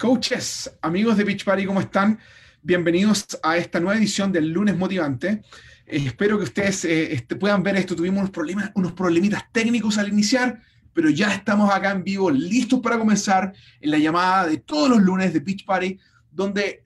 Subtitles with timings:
[0.00, 2.18] Coaches, amigos de Beach Party, ¿cómo están?
[2.62, 5.42] Bienvenidos a esta nueva edición del lunes motivante.
[5.84, 7.94] Eh, espero que ustedes eh, este, puedan ver esto.
[7.94, 10.58] Tuvimos unos problemas, unos problemitas técnicos al iniciar,
[10.94, 15.02] pero ya estamos acá en vivo, listos para comenzar en la llamada de todos los
[15.02, 15.98] lunes de Beach Party,
[16.30, 16.82] donde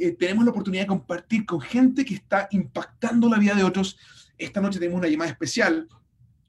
[0.00, 3.96] eh, tenemos la oportunidad de compartir con gente que está impactando la vida de otros.
[4.36, 5.86] Esta noche tenemos una llamada especial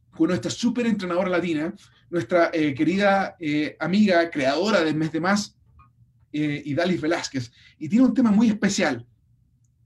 [0.09, 1.75] con nuestra súper entrenadora latina,
[2.09, 3.37] nuestra querida
[3.79, 5.56] amiga, creadora del mes de más,
[6.31, 7.51] eh, y Dalis Velázquez.
[7.77, 9.05] Y tiene un tema muy especial.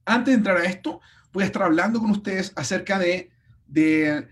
[0.05, 0.99] Antes de entrar a esto,
[1.31, 3.29] voy a estar hablando con ustedes acerca de,
[3.67, 4.27] de,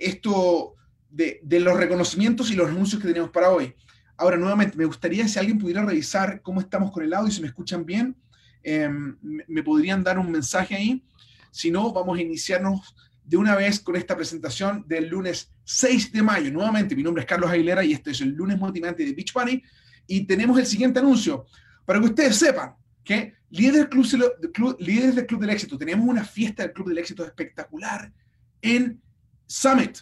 [0.00, 0.74] esto,
[1.10, 3.74] de, los reconocimientos y los anuncios que tenemos para hoy.
[4.16, 7.48] Ahora, nuevamente, me gustaría si alguien pudiera revisar cómo estamos con el audio, si me
[7.48, 8.16] escuchan bien,
[8.62, 11.04] em, me podrían dar un mensaje ahí.
[11.50, 12.94] Si no, vamos a iniciarnos
[13.24, 16.50] de una vez con esta presentación del lunes 6 de mayo.
[16.50, 19.62] Nuevamente, mi nombre es Carlos Aguilera y este es el lunes motivante de Beach Bunny.
[20.08, 21.46] Y tenemos el siguiente anuncio.
[21.84, 26.24] Para que ustedes sepan que líderes del Club, líderes del Club del Éxito, tenemos una
[26.24, 28.12] fiesta del Club del Éxito espectacular
[28.60, 29.00] en
[29.46, 29.98] Summit.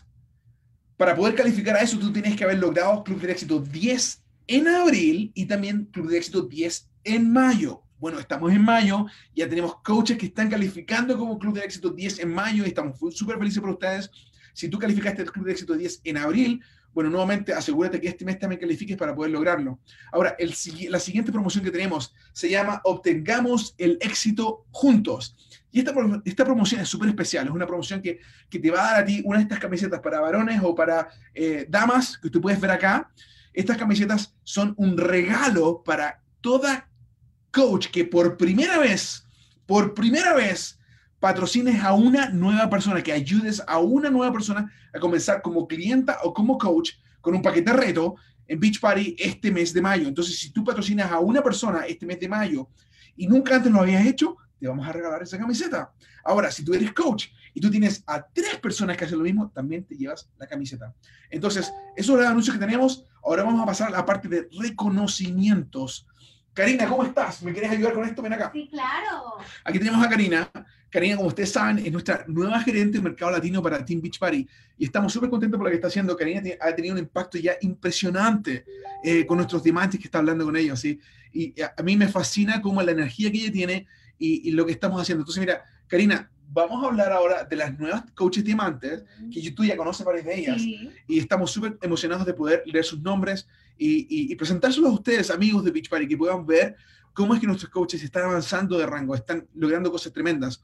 [0.96, 4.68] Para poder calificar a eso, tú tienes que haber logrado Club del Éxito 10 en
[4.68, 7.82] abril y también Club del Éxito 10 en mayo.
[7.98, 12.20] Bueno, estamos en mayo, ya tenemos coaches que están calificando como Club del Éxito 10
[12.20, 14.10] en mayo y estamos súper felices por ustedes.
[14.52, 16.62] Si tú calificaste el Club de Éxito 10 en abril,
[16.96, 19.80] bueno, nuevamente asegúrate que este mes también califiques para poder lograrlo.
[20.10, 20.34] Ahora,
[20.88, 25.36] la siguiente promoción que tenemos se llama Obtengamos el éxito juntos.
[25.70, 25.92] Y esta,
[26.24, 29.04] esta promoción es súper especial, es una promoción que, que, te va a dar a
[29.04, 32.70] ti una de estas camisetas para varones o para eh, damas, que tú puedes ver
[32.70, 33.10] acá.
[33.52, 36.88] Estas camisetas son un regalo para toda
[37.50, 39.22] coach que por primera vez,
[39.66, 40.78] por primera vez,
[41.20, 46.18] patrocines a una nueva persona, que ayudes a una nueva persona a comenzar como clienta
[46.22, 50.06] o como coach con un paquete de reto en Beach Party este mes de mayo.
[50.06, 52.68] Entonces, si tú patrocinas a una persona este mes de mayo
[53.16, 55.92] y nunca antes lo habías hecho, te vamos a regalar esa camiseta.
[56.24, 59.50] Ahora, si tú eres coach y tú tienes a tres personas que hacen lo mismo,
[59.50, 60.94] también te llevas la camiseta.
[61.30, 63.04] Entonces, eso es el anuncio que tenemos.
[63.24, 66.06] Ahora vamos a pasar a la parte de reconocimientos.
[66.52, 67.42] Karina, ¿cómo estás?
[67.42, 68.22] ¿Me quieres ayudar con esto?
[68.22, 68.50] Ven acá.
[68.52, 69.34] Sí, claro.
[69.62, 70.50] Aquí tenemos a Karina.
[70.90, 74.46] Karina, como ustedes saben, es nuestra nueva gerente de mercado latino para Team Beach Party
[74.78, 76.16] y estamos súper contentos por lo que está haciendo.
[76.16, 78.64] Karina ha tenido un impacto ya impresionante
[79.02, 80.78] eh, con nuestros diamantes que está hablando con ellos.
[80.80, 80.98] ¿sí?
[81.32, 83.86] Y a, mí me fascina cómo la energía que ella tiene
[84.18, 85.22] y, lo que estamos haciendo.
[85.22, 89.76] Entonces, mira, Karina, vamos a hablar ahora de las nuevas coaches diamantes, que tú ya
[89.76, 93.46] conoces varias de ellas, y estamos súper emocionados de poder leer sus nombres
[93.76, 96.74] y, y, presentárselos a ustedes, amigos de Beach Party, que puedan ver
[97.12, 100.62] cómo es que nuestros coaches están avanzando de rango, están logrando cosas tremendas.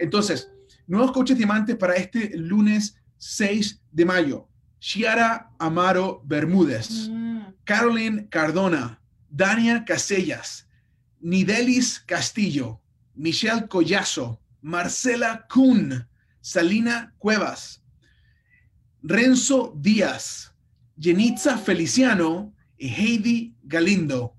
[0.00, 0.50] Entonces,
[0.88, 4.48] nuevos coaches diamantes para este lunes 6 de mayo.
[4.80, 7.40] Chiara Amaro Bermúdez, mm.
[7.62, 9.00] Caroline Cardona,
[9.30, 10.68] Dania Casellas,
[11.20, 12.80] Nidelis Castillo,
[13.14, 16.06] Michelle Collazo, Marcela Kuhn,
[16.40, 17.82] Salina Cuevas,
[19.02, 20.54] Renzo Díaz,
[20.98, 24.34] Jenitza Feliciano y Heidi Galindo.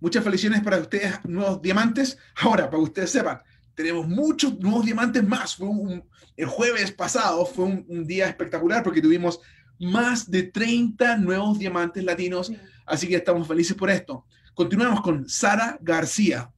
[0.00, 2.18] Muchas felicidades para ustedes, nuevos diamantes.
[2.36, 3.40] Ahora, para que ustedes sepan,
[3.74, 5.56] tenemos muchos nuevos diamantes más.
[5.56, 5.68] Fue
[6.36, 9.40] el jueves pasado fue un, día espectacular porque tuvimos
[9.78, 12.52] más de 30 nuevos diamantes latinos,
[12.86, 14.26] así que estamos felices por esto.
[14.54, 16.52] Continuamos con Sara García,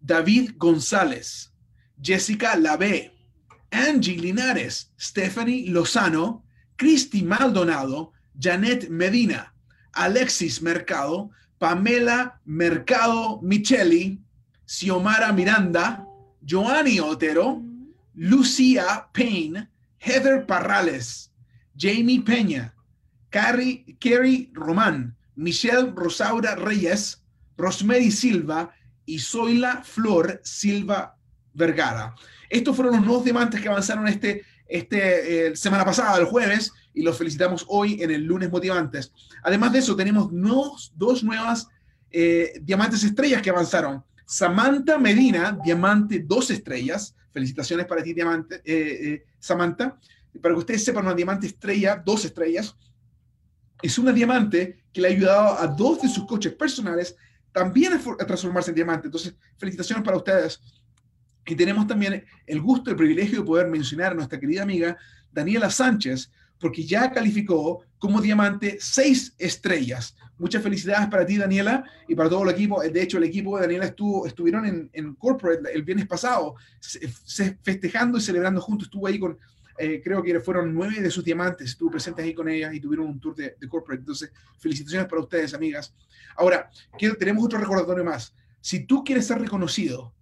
[0.00, 1.52] David González,
[2.00, 3.10] Jessica Lavé,
[3.70, 6.42] Angie Linares, Stephanie Lozano,
[6.76, 9.52] Cristi Maldonado, Janet Medina,
[9.94, 14.18] Alexis Mercado, Pamela Mercado Micheli,
[14.64, 16.06] Xiomara Miranda,
[16.44, 17.62] Joanny Otero,
[18.14, 21.30] Lucía Payne, Heather Parrales,
[21.76, 22.72] Jamie Peña,
[23.30, 27.22] Carrie, Kerry Román, Michelle Rosaura Reyes,
[27.56, 28.72] Rosemary Silva
[29.04, 31.17] y Zoila Flor Silva
[31.58, 32.14] Vergara.
[32.48, 37.02] Estos fueron los nuevos diamantes que avanzaron este, este eh, semana pasada, el jueves, y
[37.02, 39.12] los felicitamos hoy en el lunes motivantes.
[39.42, 40.30] Además de eso, tenemos
[40.94, 41.68] dos nuevas
[42.10, 44.02] eh, diamantes estrellas que avanzaron.
[44.24, 47.14] Samantha Medina, diamante dos estrellas.
[47.32, 49.98] Felicitaciones para ti, diamante, eh, eh, Samantha.
[50.40, 52.76] Para que ustedes sepan, una diamante estrella, dos estrellas,
[53.80, 57.16] es una diamante que le ha ayudado a dos de sus coches personales
[57.52, 59.08] también a, transformarse en diamante.
[59.08, 60.60] Entonces, felicitaciones para ustedes.
[61.48, 64.98] Y tenemos también el gusto, el privilegio de poder mencionar a nuestra querida amiga
[65.32, 66.30] Daniela Sánchez,
[66.60, 70.14] porque ya calificó como diamante seis estrellas.
[70.36, 72.82] Muchas felicidades para ti, Daniela, y para todo el equipo.
[72.82, 76.54] De hecho, el equipo de Daniela estuvo, estuvieron en, Corporate el viernes pasado,
[77.62, 78.86] festejando y celebrando juntos.
[78.86, 79.38] Estuvo ahí con
[79.80, 83.06] eh, creo que fueron nueve de sus diamantes, estuve presente ahí con ellas y tuvieron
[83.06, 84.00] un tour de, corporate.
[84.00, 85.94] Entonces, felicitaciones para ustedes, amigas.
[86.36, 86.68] Ahora,
[87.18, 88.34] tenemos otro recordatorio más.
[88.60, 90.12] Si tú quieres ser reconocido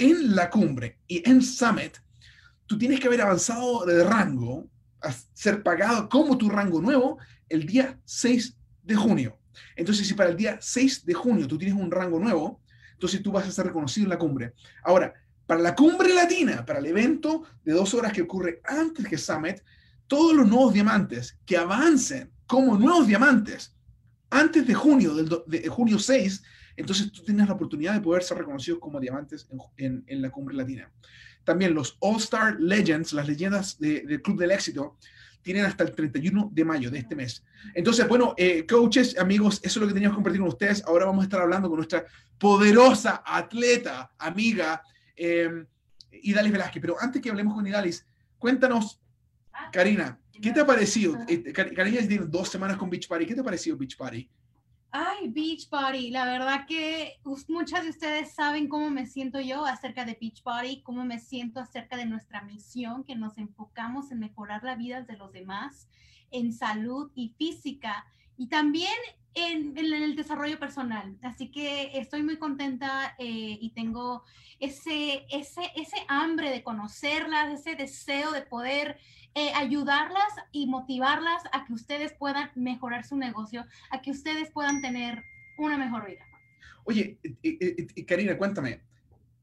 [0.00, 1.98] en la cumbre y en Summit,
[2.66, 4.68] tú tienes que haber avanzado de rango,
[5.34, 7.18] ser pagado como tu rango nuevo
[7.48, 9.38] el día 6 de junio.
[9.76, 12.60] Entonces, si para el día 6 de junio tú tienes un rango nuevo,
[12.92, 14.54] entonces tú vas a ser reconocido en la cumbre.
[14.84, 15.12] Ahora,
[15.46, 19.60] para la cumbre latina, para el evento de dos horas que ocurre antes que Summit,
[20.06, 23.74] todos los nuevos diamantes que avancen como nuevos diamantes
[24.30, 26.42] antes de junio, del de junio 6,
[26.76, 29.46] entonces tú tienes la oportunidad de poder ser reconocidos como diamantes
[29.76, 30.90] en, la cumbre latina.
[31.44, 34.96] También los All Star Legends, las leyendas del Club del Éxito,
[35.42, 37.44] tienen hasta el 31 de mayo de este mes.
[37.74, 40.84] Entonces, bueno, eh, coaches, amigos, eso es lo que teníamos que compartir con ustedes.
[40.84, 42.04] Ahora vamos a estar hablando con nuestra
[42.38, 44.82] poderosa atleta, amiga,
[45.16, 45.64] eh,
[46.12, 46.80] Idalis Velázquez.
[46.80, 48.06] Pero antes que hablemos con Idalis,
[48.38, 49.00] cuéntanos,
[49.72, 51.18] Karina, ¿qué te ha parecido?
[51.28, 53.26] Eh, Karina tiene dos semanas con Beach Party.
[53.26, 54.28] ¿Qué te ha parecido Beach Party?
[54.92, 60.04] Ay, Beach Party, la verdad que muchas de ustedes saben cómo me siento yo acerca
[60.04, 64.64] de Beach Party, cómo me siento acerca de nuestra misión, que nos enfocamos en mejorar
[64.64, 65.88] la vida de los demás,
[66.32, 68.04] en salud y física,
[68.36, 68.96] y también
[69.34, 71.16] en, el desarrollo personal.
[71.22, 74.24] Así que estoy muy contenta eh, y tengo
[74.58, 78.98] ese, ese, ese hambre de conocerlas, ese deseo de poder
[79.34, 84.80] eh, ayudarlas y motivarlas a que ustedes puedan mejorar su negocio, a que ustedes puedan
[84.80, 85.22] tener
[85.58, 86.24] una mejor vida.
[86.84, 88.80] Oye, eh, Karina, cuéntame,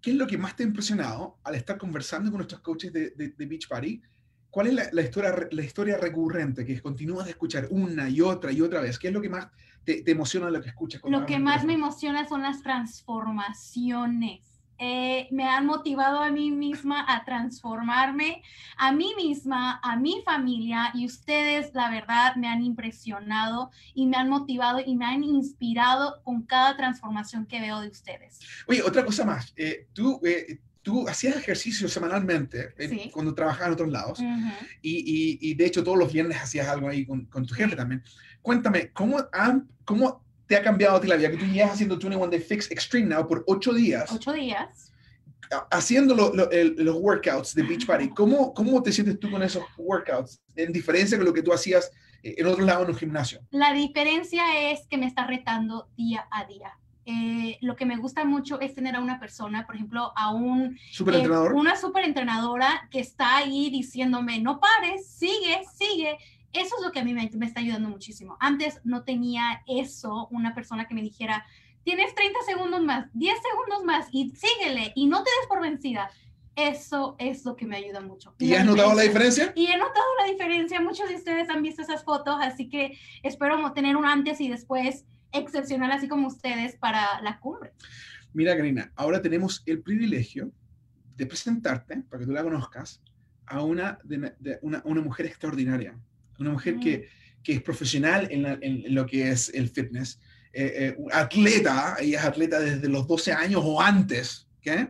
[0.02, 3.12] ¿qué es lo que más te ha impresionado al estar conversando con nuestros coaches de,
[3.12, 4.02] de, Beach Party?
[4.50, 8.62] ¿Cuál es la, historia, la historia recurrente que continúas de escuchar una y otra y
[8.62, 8.98] otra vez?
[8.98, 9.48] ¿Qué es lo que más
[9.84, 11.02] te, emociona lo que escuchas?
[11.06, 14.57] Lo que más me emociona son las transformaciones.
[14.80, 18.44] Eh, me han motivado a mí misma a transformarme,
[18.78, 24.18] a mí misma, a mi familia y ustedes, la verdad, me han impresionado y me
[24.18, 28.40] han motivado y me han inspirado con cada transformación que veo de ustedes.
[28.68, 30.22] Oye, otra cosa más, eh, tú...
[30.24, 32.74] Eh, tú hacías ejercicio semanalmente
[33.12, 34.20] cuando trabajabas en otros lados
[34.82, 38.02] y, y, de hecho todos los viernes hacías algo ahí con, con tu jefe también.
[38.42, 41.30] Cuéntame, ¿cómo, han, ¿cómo te ha cambiado a ti la vida?
[41.32, 44.12] Que tú llevas haciendo 21 Day Fix Extreme Now por 8 días.
[44.12, 44.92] 8 días.
[45.72, 48.10] Haciendo los workouts de Beach Party.
[48.10, 50.42] ¿Cómo, ¿Cómo te sientes tú con esos workouts?
[50.56, 51.92] En diferencia con lo que tú hacías
[52.24, 53.42] eh, en otro lado en un gimnasio.
[53.52, 56.78] La diferencia es que me está retando día a día.
[57.06, 60.78] Eh, lo que me gusta mucho es tener a una persona, por ejemplo, a un
[60.92, 61.54] superentrenador.
[61.54, 66.18] Eh, una superentrenadora que está ahí diciéndome, no pares, sigue, sigue
[66.54, 68.38] eso es lo que a mí me, está ayudando muchísimo.
[68.40, 71.46] Antes no tenía eso, una persona que me dijera,
[71.84, 76.10] tienes 30 segundos más, 10 segundos más y síguele y no te des por vencida.
[76.56, 78.34] Eso es lo que me ayuda mucho.
[78.40, 79.54] ¿Y has notado la diferencia?
[79.56, 80.82] Y he notado la diferencia.
[80.82, 85.06] Muchos de ustedes han visto esas fotos, así que espero tener un antes y después
[85.32, 87.74] excepcional, así como ustedes, para la cumbre.
[88.34, 90.52] Mira, Karina, ahora tenemos el privilegio
[91.16, 93.02] de presentarte, para que tú la conozcas,
[93.46, 95.98] a una, de, una, una mujer extraordinaria
[96.40, 97.10] una mujer que,
[97.44, 100.20] que es profesional en, en, lo que es el fitness,
[100.54, 104.88] eh, eh, atleta, ella es atleta desde los 12 años o antes, ¿okay?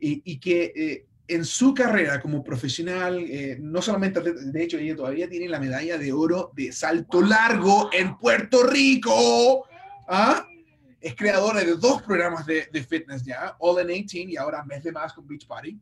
[0.00, 3.24] y, y, que eh, en su carrera como profesional,
[3.60, 7.90] no solamente atleta, de hecho ella todavía tiene la medalla de oro de salto largo
[7.92, 9.66] en Puerto Rico.
[10.08, 10.46] ¿ah?
[11.00, 14.82] Es creadora de dos programas de, de, fitness ya, All in 18 y ahora mes
[14.82, 15.78] de más con Beach Party.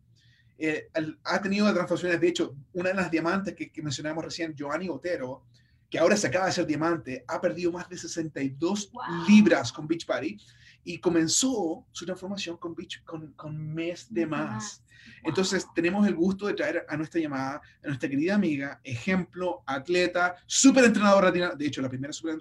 [0.59, 0.89] Eh,
[1.25, 2.21] ha tenido transformaciones.
[2.21, 5.45] De hecho, una de las diamantes que, mencionamos recién, Giovanni Otero,
[5.91, 8.91] que ahora se acaba de ser diamante, ha perdido más de 62
[9.29, 10.37] libras con Beach Party
[10.83, 14.83] y comenzó su transformación con, Beach, con, con mes de más.
[15.23, 20.37] Entonces, tenemos el gusto de traer a nuestra llamada, a nuestra querida amiga, ejemplo, atleta,
[20.47, 22.39] súper entrenadora latina, de hecho, la primera súper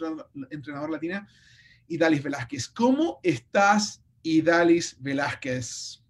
[0.50, 1.27] entrenadora latina,
[1.88, 2.69] Idalis Velázquez.
[2.69, 6.01] ¿Cómo estás, Idalis Velázquez?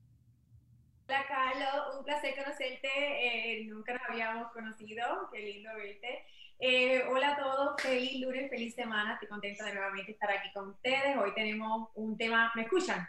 [1.08, 6.24] Hola Carlos, placer conocerte, eh, nunca nos habíamos conocido, qué lindo verte.
[6.60, 10.70] Eh, hola a todos, feliz lunes, feliz semana, estoy contenta de nuevamente estar aquí con
[10.70, 11.18] ustedes.
[11.18, 13.06] Hoy tenemos un tema, ¿me escuchan?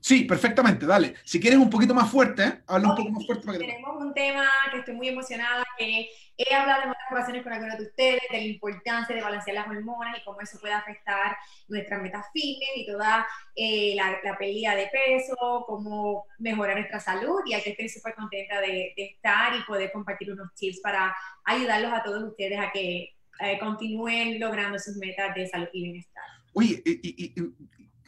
[0.00, 1.14] Sí, perfectamente, dale.
[1.24, 3.44] Si quieres un poquito más fuerte, habla un poco más fuerte.
[3.44, 7.42] Para que tenemos un tema que estoy muy emocionada, que he hablado en otras ocasiones
[7.42, 10.74] con algunos de ustedes, de la importancia de balancear las hormonas y cómo eso puede
[10.74, 11.36] afectar
[11.68, 17.40] nuestras metas fitness y toda eh, la, la, pérdida de peso, cómo mejorar nuestra salud.
[17.46, 22.02] Y aquí estoy súper contenta de, estar y poder compartir unos tips para ayudarlos a
[22.02, 26.24] todos ustedes a que eh, continúen logrando sus metas de salud y bienestar.
[26.52, 27.34] Oye, y, y,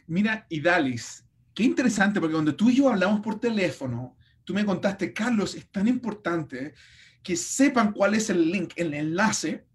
[0.07, 5.13] mira, Idalis, qué interesante, porque cuando tú y yo hablamos por teléfono, tú me contaste,
[5.13, 6.73] Carlos, es tan importante
[7.23, 9.65] que sepan cuál es el link, el enlace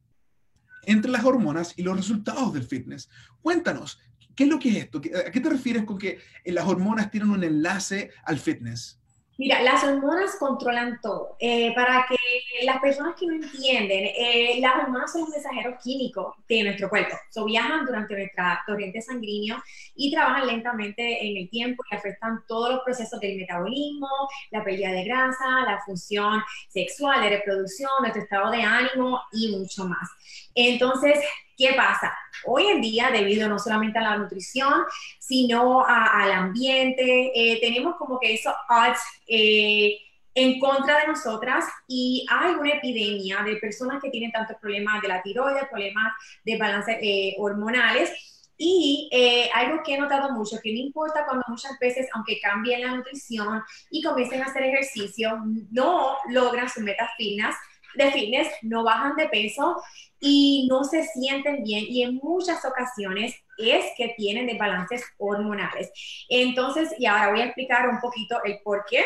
[0.82, 3.08] entre las hormonas y los resultados del fitness.
[3.42, 4.00] Cuéntanos,
[4.34, 4.98] ¿qué es lo que es esto?
[4.98, 9.00] ¿A qué te refieres con que las hormonas tienen un enlace al fitness?
[9.36, 11.36] Mira, las hormonas controlan todo.
[11.40, 12.16] Eh, para que
[12.62, 17.16] las personas que no entienden, eh, las hormonas son un mensajero químico de nuestro cuerpo.
[17.30, 19.62] So, viajan durante nuestra corriente sanguínea
[19.96, 24.08] y trabajan lentamente en el tiempo y afectan todos los procesos del metabolismo,
[24.50, 29.86] la pérdida de grasa, la función sexual, de reproducción, nuestro estado de ánimo y mucho
[29.86, 30.08] más.
[30.54, 31.18] Entonces,
[31.56, 32.16] ¿qué pasa?
[32.46, 34.82] Hoy en día, debido no solamente a la nutrición,
[35.18, 39.98] sino al ambiente, eh, tenemos como que esos odds eh,
[40.34, 45.08] en contra de nosotras y hay una epidemia de personas que tienen tantos problemas de
[45.08, 46.12] la tiroides, problemas
[46.44, 48.10] de balance eh, hormonales.
[48.56, 49.10] Y
[49.52, 53.60] algo que he notado mucho, que no importa cuando muchas veces, aunque cambien la nutrición
[53.90, 57.56] y comiencen a hacer ejercicio, no logran sus metas finas,
[57.94, 59.82] de fitness, no bajan de peso
[60.20, 65.90] y no se sienten bien y en muchas ocasiones es que tienen desbalances hormonales.
[66.28, 69.04] Entonces, y ahora voy a explicar un poquito el por qué.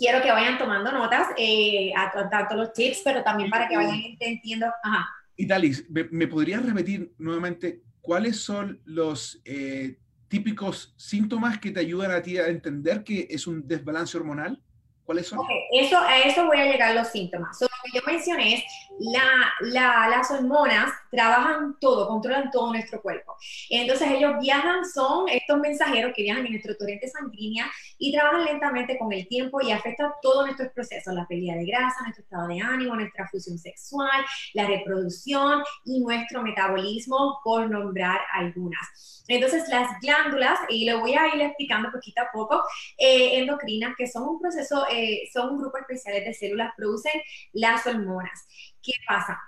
[0.00, 4.00] Quiero que vayan tomando notas, eh, a, tanto los tips, pero también para que vayan
[4.00, 4.64] entendiendo.
[4.82, 5.06] Ajá.
[5.36, 12.22] Italis, ¿me, podrías repetir nuevamente cuáles son los eh, típicos síntomas que te ayudan a
[12.22, 14.62] ti a entender que es un desbalance hormonal?
[15.04, 15.40] ¿Cuáles son?
[15.72, 17.60] eso, a eso voy a llegar los síntomas.
[17.60, 18.64] lo que yo mencioné es
[19.00, 23.36] la, la, las hormonas trabajan todo, controlan todo nuestro cuerpo.
[23.70, 27.64] Entonces ellos viajan, son estos mensajeros que viajan en nuestro torrente sanguíneo
[27.98, 32.02] y trabajan lentamente con el tiempo y afectan todos nuestros procesos, la pérdida de grasa,
[32.02, 39.24] nuestro estado de ánimo, nuestra función sexual, la reproducción y nuestro metabolismo, por nombrar algunas.
[39.28, 42.62] Entonces, las glándulas, y lo voy a ir explicando poquito a poco,
[42.98, 47.12] eh, endocrinas, que son un proceso, eh, son un grupo especial de células, producen
[47.52, 48.46] las hormonas.
[48.82, 49.38] ¿Qué pasa?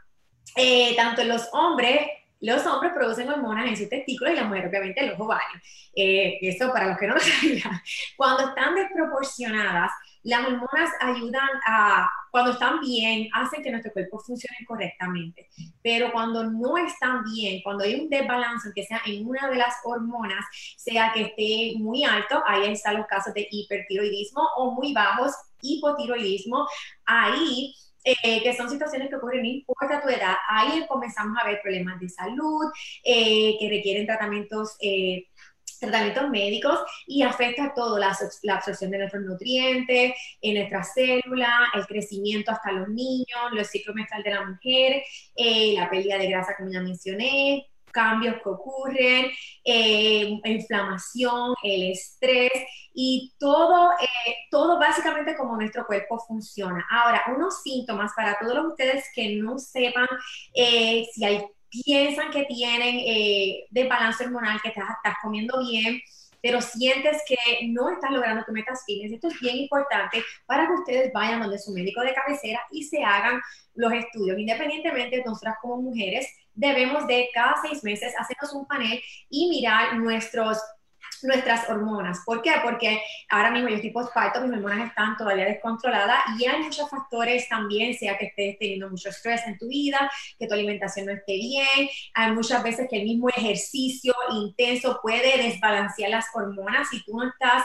[0.56, 2.00] Eh, tanto los hombres
[2.42, 5.62] los hombres producen hormonas en sus testículos y las mujeres obviamente en los ovarios.
[5.94, 7.80] eso para los que no lo sabían.
[8.16, 9.92] Cuando están desproporcionadas,
[10.24, 15.50] las hormonas ayudan a, cuando están bien, hacen que nuestro cuerpo funcione correctamente.
[15.82, 19.76] Pero cuando no están bien, cuando hay un desbalance, que sea en una de las
[19.84, 20.44] hormonas,
[20.76, 26.66] sea que esté muy alto, ahí están los casos de hipertiroidismo, o muy bajos, hipotiroidismo,
[27.04, 27.72] ahí
[28.04, 32.00] eh, que son situaciones que ocurren, no importa tu edad, ahí comenzamos a ver problemas
[32.00, 32.70] de salud
[33.04, 35.26] eh, que requieren tratamientos eh,
[35.82, 41.86] tratamientos médicos y afecta todo, la, la, absorción de nuestros nutrientes, en nuestras células, el
[41.86, 45.02] crecimiento hasta los niños, los ciclos menstrual de la mujer,
[45.36, 49.30] eh, la pérdida de grasa como ya mencioné, cambios que ocurren,
[49.64, 52.52] eh, inflamación, el estrés
[52.94, 56.84] y todo, eh, todo básicamente como nuestro cuerpo funciona.
[56.90, 60.08] Ahora, unos síntomas para todos ustedes que no sepan
[60.54, 64.86] si hay piensan que tienen eh, desbalance hormonal, que estás,
[65.22, 66.00] comiendo bien,
[66.42, 67.36] pero sientes que
[67.68, 69.12] no estás logrando tu metas fitness.
[69.12, 73.02] Esto es bien importante para que ustedes vayan donde su médico de cabecera y se
[73.02, 73.40] hagan
[73.74, 74.38] los estudios.
[74.38, 80.58] Independientemente, nosotras como mujeres debemos de cada seis meses hacernos un panel y mirar nuestros
[81.22, 82.20] nuestras hormonas.
[82.24, 82.52] ¿Por qué?
[82.62, 87.48] Porque ahora mismo yo estoy postparto, mis hormonas están todavía descontroladas y hay muchos factores
[87.48, 91.34] también, sea que estés teniendo mucho estrés en tu vida, que tu alimentación no esté
[91.34, 97.16] bien, hay muchas veces que el mismo ejercicio intenso puede desbalancear las hormonas si tú
[97.16, 97.62] no estás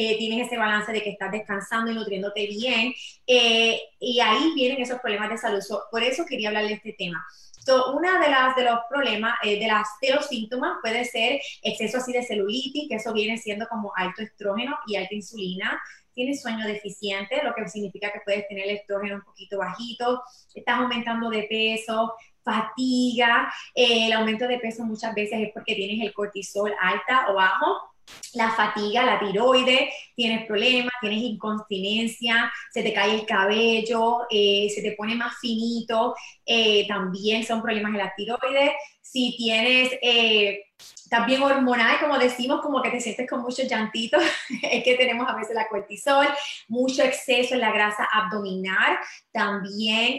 [0.00, 2.94] eh, tienes ese balance de que estás descansando y nutriéndote bien,
[3.26, 5.60] eh, y ahí vienen esos problemas de salud.
[5.90, 7.26] por eso quería hablar de este tema.
[7.68, 12.14] So, una de las de los problemas, eh, de, los síntomas puede ser exceso así
[12.14, 15.78] de celulitis, que eso viene siendo como alto estrógeno y alta insulina.
[16.14, 20.22] Tienes sueño deficiente, lo que significa que puedes tener el estrógeno un poquito bajito,
[20.54, 26.00] estás aumentando de peso, fatiga, eh, el aumento de peso muchas veces es porque tienes
[26.06, 27.87] el cortisol alta o bajo,
[28.34, 34.82] la fatiga, la tiroides, tienes problemas, tienes incontinencia, se te cae el cabello, eh, se
[34.82, 38.72] te pone más finito, eh, también son problemas de la tiroides.
[39.10, 40.64] Si tienes eh,
[41.08, 44.22] también hormonal, como decimos, como que te sientes con muchos llantitos,
[44.62, 46.26] es que tenemos a veces la cortisol,
[46.68, 48.98] mucho exceso en la grasa abdominal,
[49.32, 50.18] también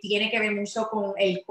[0.00, 1.44] tiene que ver mucho con el,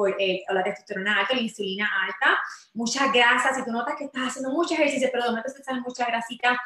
[0.50, 2.39] la testosterona alta, la insulina alta,
[2.73, 5.81] mucha grasa, si tú notas que estás haciendo mucho ejercicio, pero de momento te sale
[5.81, 6.59] mucha grasita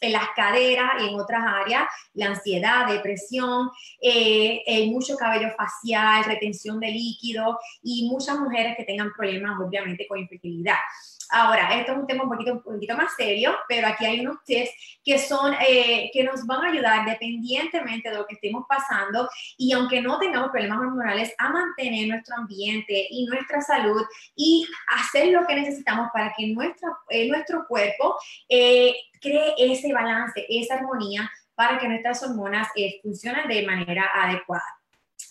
[0.00, 1.84] en las caderas y en otras áreas,
[2.14, 9.12] la ansiedad, depresión, eh, mucho cabello facial, retención de líquido y muchas mujeres que tengan
[9.16, 10.78] problemas obviamente con infertilidad.
[11.30, 14.42] Ahora, esto es un tema un poquito, un poquito más serio, pero aquí hay unos
[14.44, 14.70] tips
[15.04, 19.72] que son, eh, que nos van a ayudar dependientemente de lo que estemos pasando y
[19.72, 24.02] aunque no tengamos problemas hormonales, a mantener nuestro ambiente y nuestra salud
[24.34, 28.16] y hacer lo que necesitamos para que nuestro, eh, nuestro cuerpo
[28.48, 32.68] eh, cree ese balance, esa armonía para que nuestras hormonas
[33.02, 34.75] funcionen de manera adecuada.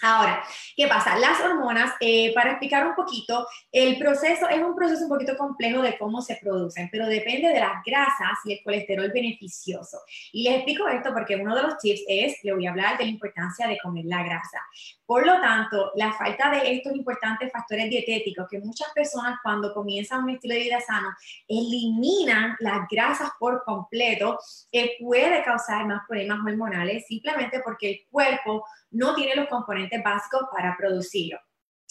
[0.01, 0.43] Ahora,
[0.75, 1.17] ¿qué pasa?
[1.17, 5.81] Las hormonas, eh, para explicar un poquito, el proceso es un proceso un poquito complejo
[5.81, 9.99] de cómo se producen, pero depende de las grasas y el colesterol beneficioso.
[10.33, 13.05] Y les explico esto porque uno de los tips es, le voy a hablar de
[13.05, 14.59] la importancia de comer la grasa.
[15.05, 20.23] Por lo tanto, la falta de estos importantes factores dietéticos que muchas personas cuando comienzan
[20.23, 21.09] un estilo de vida sano
[21.47, 24.39] eliminan las grasas por completo,
[24.71, 30.43] eh, puede causar más problemas hormonales simplemente porque el cuerpo no tiene los componentes básicos
[30.51, 31.39] para producirlo.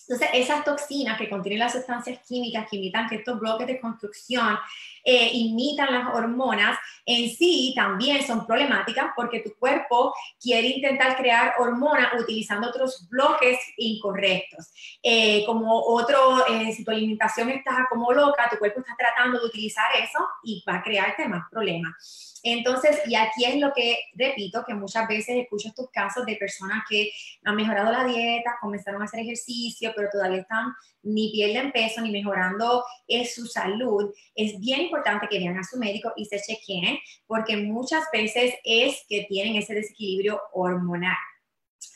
[0.07, 4.59] Entonces, esas toxinas que contienen las sustancias químicas que imitan que estos bloques de construcción
[5.03, 11.55] eh, imitan las hormonas, en sí también son problemáticas porque tu cuerpo quiere intentar crear
[11.59, 14.71] hormonas utilizando otros bloques incorrectos.
[15.03, 19.47] Eh, como otro, eh, si tu alimentación está como loca, tu cuerpo está tratando de
[19.47, 22.34] utilizar eso y va a crearte más problemas.
[22.47, 26.85] Entonces, y aquí es lo que repito, que muchas veces escucho estos casos de personas
[26.89, 27.11] que
[27.43, 32.11] han mejorado la dieta, comenzaron a hacer ejercicio, pero todavía están ni pierden peso ni
[32.11, 34.13] mejorando eh, su salud.
[34.35, 39.03] Es bien importante que vayan a su médico y se chequeen, porque muchas veces es
[39.09, 41.17] que tienen ese desequilibrio hormonal.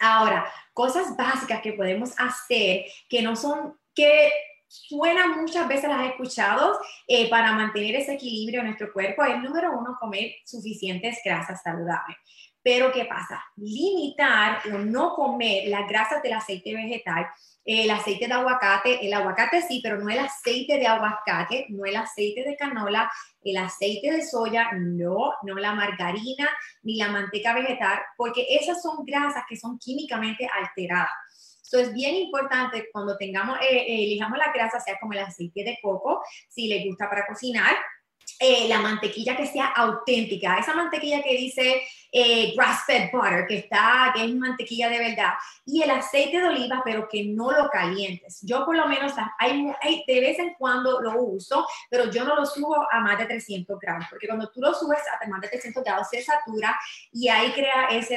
[0.00, 4.31] Ahora, cosas básicas que podemos hacer que no son que
[4.69, 9.25] suena muchas veces las he escuchado eh, para mantener ese equilibrio en nuestro cuerpo.
[9.25, 12.17] El número uno, comer suficientes grasas saludables.
[12.63, 13.43] Pero ¿qué pasa?
[13.57, 17.27] Limitar o no comer las grasas del aceite vegetal,
[17.65, 21.97] el aceite de aguacate, el aguacate sí, pero no el aceite de aguacate, no el
[21.97, 23.11] aceite de canola,
[23.43, 26.49] el aceite de soya, no, no la margarina
[26.83, 31.11] ni la manteca vegetal, porque esas son grasas que son químicamente alteradas.
[31.71, 35.64] Entonces, es bien importante cuando tengamos, eh, eh, elijamos la grasa, sea como el aceite
[35.64, 37.77] de coco, si le gusta para cocinar,
[38.40, 41.83] eh, la mantequilla que sea auténtica, esa mantequilla que dice
[42.57, 45.35] grass-fed butter, que está, que es mantequilla de verdad,
[45.66, 48.38] y el aceite de oliva, pero que no lo calientes.
[48.42, 52.37] Yo por lo menos, hay, hay, de vez en cuando lo uso, pero yo no
[52.37, 55.49] lo subo a más de 300 gramos, porque cuando tú lo subes a más de
[55.49, 56.79] 300 grados se satura
[57.12, 58.16] y ahí crea ese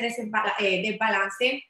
[0.59, 1.63] desbalance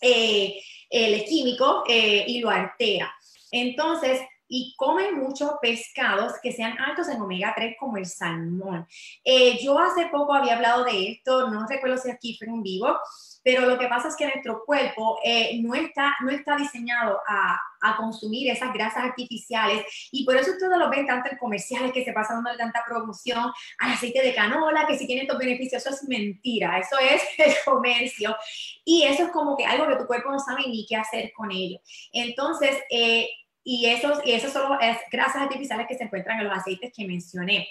[0.00, 3.12] eh, el químico eh, y lo altera.
[3.50, 8.86] Entonces, y comen muchos pescados que sean altos en omega 3 como el salmón.
[9.24, 12.98] Eh, yo hace poco había hablado de esto, no recuerdo si aquí fue en vivo,
[13.42, 17.60] pero lo que pasa es que nuestro cuerpo eh, no, está, no está diseñado a,
[17.96, 22.12] consumir esas grasas artificiales y por eso ustedes lo ven tanto en comerciales que se
[22.12, 26.08] pasan dando tanta promoción al aceite de canola, que si tiene estos beneficios, eso es
[26.08, 28.36] mentira, eso es el comercio
[28.84, 31.52] y eso es como que algo que tu cuerpo no sabe ni qué hacer con
[31.52, 31.78] ello.
[32.12, 33.28] Entonces, eh,
[33.70, 37.06] y esos, y esos son las grasas artificiales que se encuentran en los aceites que
[37.06, 37.68] mencioné.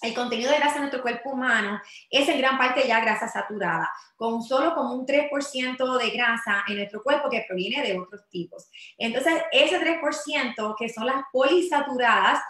[0.00, 1.78] El contenido de grasa en nuestro cuerpo humano
[2.08, 6.76] es en gran parte ya grasa saturada, con solo como un 3% de grasa en
[6.76, 8.70] nuestro cuerpo que proviene de otros tipos.
[8.96, 12.40] Entonces, ese 3% que son las polisaturadas,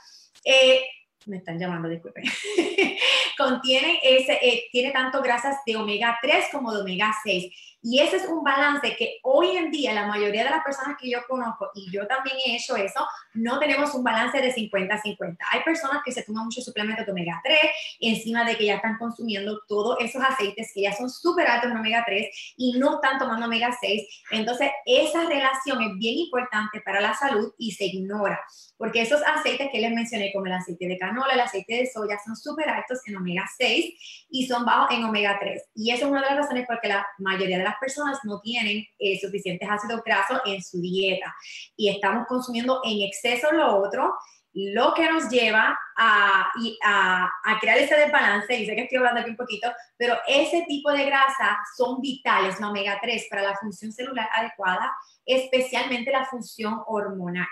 [0.45, 0.85] eh,
[1.27, 2.25] me están llamando, disculpen,
[3.39, 7.53] contiene ese, eh, tiene tanto grasas de omega 3 como de omega 6
[7.87, 11.11] y ese es un balance que hoy en día la mayoría de las personas que
[11.11, 15.37] yo conozco, y yo también he hecho eso, no tenemos un balance de 50-50.
[15.51, 17.59] Hay personas que se toman mucho suplemento de omega 3,
[18.01, 21.77] encima de que ya están consumiendo todos esos aceites que ya son súper altos en
[21.77, 24.23] omega 3 y no están tomando omega 6.
[24.31, 28.41] Entonces, esa relación es bien importante para la salud y se ignora,
[28.85, 32.19] porque esos aceites que les mencioné, como el aceite de canola, el aceite de soya,
[32.23, 35.71] son súper altos en omega 6 y son bajos en omega 3.
[35.75, 38.43] Y eso es una de las razones por que la mayoría de las personas no
[38.43, 41.35] tienen eh, suficientes ácidos grasos en su dieta
[41.79, 44.17] y estamos consumiendo en exceso lo otro,
[44.53, 46.47] lo que nos lleva a,
[46.83, 50.63] a, a, crear ese desbalance, y sé que estoy hablando aquí un poquito, pero ese
[50.69, 54.93] tipo de grasa son vitales, la omega 3, para la función celular adecuada,
[55.25, 57.49] especialmente la función hormonal,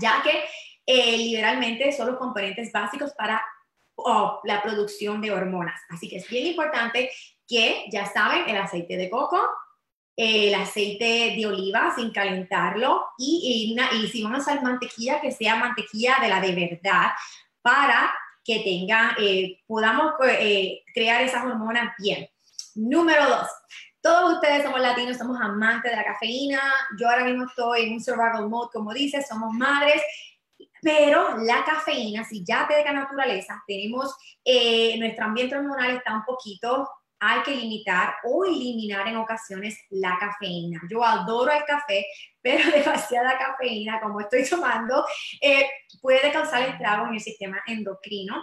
[0.00, 0.44] ya que
[0.86, 3.44] eh, literalmente son los componentes básicos para
[3.96, 5.80] oh, la producción de hormonas.
[5.90, 7.10] Así que es bien importante
[7.46, 9.40] que ya saben, el aceite de coco,
[10.16, 15.56] el aceite de oliva sin calentarlo y, y, si vamos a usar mantequilla, que sea
[15.56, 17.12] mantequilla de la de verdad
[17.62, 18.12] para
[18.44, 22.28] que tenga, eh, podamos eh, crear esas hormonas bien.
[22.74, 23.46] Número dos,
[24.08, 26.62] todos ustedes somos latinos, somos amantes de la cafeína.
[26.98, 30.02] Yo ahora mismo estoy en un survival mode, como dice, somos madres
[30.80, 36.24] Pero la cafeína, si ya te deja naturaleza, tenemos, eh, nuestro ambiente hormonal está un
[36.24, 36.88] poquito,
[37.20, 40.80] hay que limitar o eliminar en ocasiones la cafeína.
[40.88, 42.06] Yo adoro el café,
[42.40, 45.04] pero demasiada cafeína, como estoy tomando,
[45.42, 45.68] eh,
[46.00, 48.42] puede causar estragos en el sistema endocrino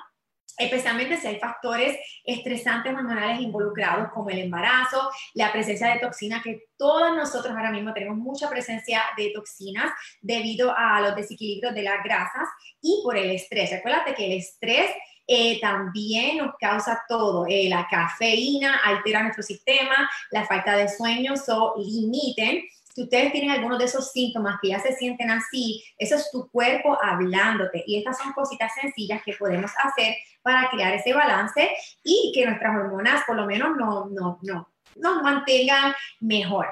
[0.57, 6.63] especialmente si hay factores estresantes hormonales involucrados como el embarazo, la presencia de toxinas, que
[6.77, 9.91] todos nosotros ahora mismo tenemos mucha presencia de toxinas
[10.21, 12.47] debido a los desequilibrios de las grasas
[12.81, 13.71] y por el estrés.
[13.71, 14.91] Recuérdate que el estrés
[15.27, 17.45] eh, también nos causa todo.
[17.47, 22.63] Eh, la cafeína altera nuestro sistema, la falta de sueño, so limiten
[22.95, 26.49] si ustedes tienen algunos de esos síntomas que ya se sienten así, eso es tu
[26.49, 27.83] cuerpo hablándote.
[27.85, 31.71] Y estas son cositas sencillas que podemos hacer para crear ese balance
[32.03, 36.67] y que nuestras hormonas por lo menos no, no, no, nos mantengan mejor.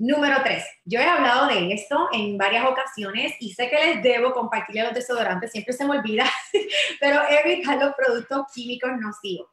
[0.00, 4.32] Número tres, yo he hablado de esto en varias ocasiones y sé que les debo
[4.32, 6.28] compartirle los desodorantes, siempre se me olvida,
[7.00, 9.48] pero evitar los productos químicos nocivos.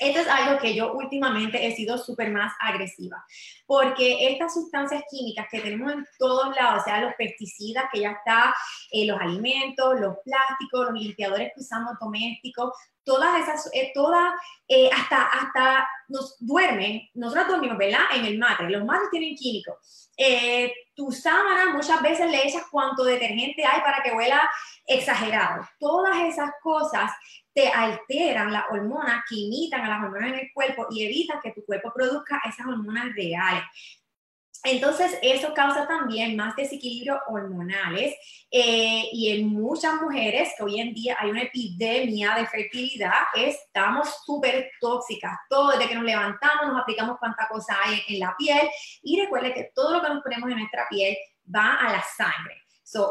[0.00, 3.24] Esto es algo que yo últimamente he sido súper más agresiva,
[3.66, 8.12] porque estas sustancias químicas que tenemos en todos lados, o sea, los pesticidas que ya
[8.12, 8.54] está,
[8.90, 12.72] en los alimentos, los plásticos, los limpiadores que usamos domésticos,
[13.04, 14.32] todas esas, eh, todas,
[14.68, 18.02] eh, hasta, hasta nos duermen, nosotros dormimos, ¿verdad?
[18.14, 20.10] En el mate, los mates tienen químicos.
[20.16, 24.48] Eh, tu sábana muchas veces le echas cuánto detergente hay para que huela
[24.86, 25.66] exagerado.
[25.78, 27.10] Todas esas cosas
[27.60, 31.52] te alteran las hormonas que imitan a las hormonas en el cuerpo y evitan que
[31.52, 33.64] tu cuerpo produzca esas hormonas reales.
[34.62, 38.14] Entonces, eso causa también más desequilibrios hormonales
[38.50, 44.08] eh, y en muchas mujeres, que hoy en día hay una epidemia de fertilidad, estamos
[44.24, 45.38] súper tóxicas.
[45.48, 48.68] Todo desde que nos levantamos, nos aplicamos cuánta cosa hay en la piel
[49.02, 51.16] y recuerde que todo lo que nos ponemos en nuestra piel
[51.54, 52.60] va a la sangre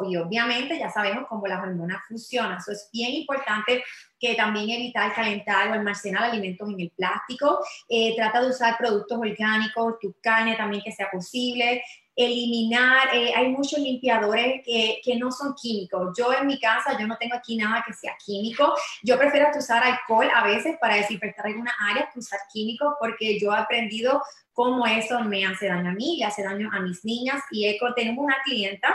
[0.07, 2.57] y obviamente ya sabemos cómo las hormonas funcionan.
[2.57, 3.83] Eso es bien importante
[4.19, 7.59] que también evitar calentar o almacenar alimentos en el plástico.
[7.87, 11.81] Eh, trata de usar productos orgánicos, tu carne también que sea posible.
[12.15, 16.13] Eliminar, eh, hay muchos limpiadores que, que, no son químicos.
[16.17, 18.73] Yo en mi casa, yo no tengo aquí nada que sea químico.
[19.03, 23.53] Yo prefiero usar alcohol a veces para desinfectar algunas áreas que usar químicos porque yo
[23.53, 27.41] he aprendido cómo eso me hace daño a mí, le hace daño a mis niñas.
[27.51, 28.93] Y he, tenemos una clienta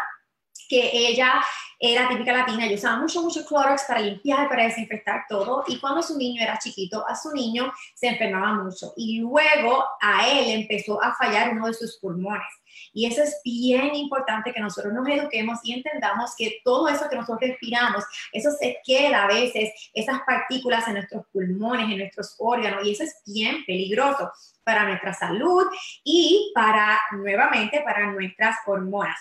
[0.69, 1.43] que ella
[1.79, 6.03] era típica latina, y usaba mucho, mucho Clorox para limpiar, para desinfectar todo, y cuando
[6.03, 11.03] su niño era chiquito, a su niño se enfermaba mucho, y luego a él empezó
[11.03, 12.49] a fallar uno de sus pulmones.
[12.93, 17.17] Y eso es bien importante que nosotros nos eduquemos y entendamos que todo eso que
[17.17, 22.85] nosotros respiramos, eso se queda a veces, esas partículas en nuestros pulmones, en nuestros órganos,
[22.85, 24.33] y eso es bien peligroso
[24.65, 25.67] para nuestra salud
[26.03, 29.19] y para, nuevamente, para nuestras hormonas.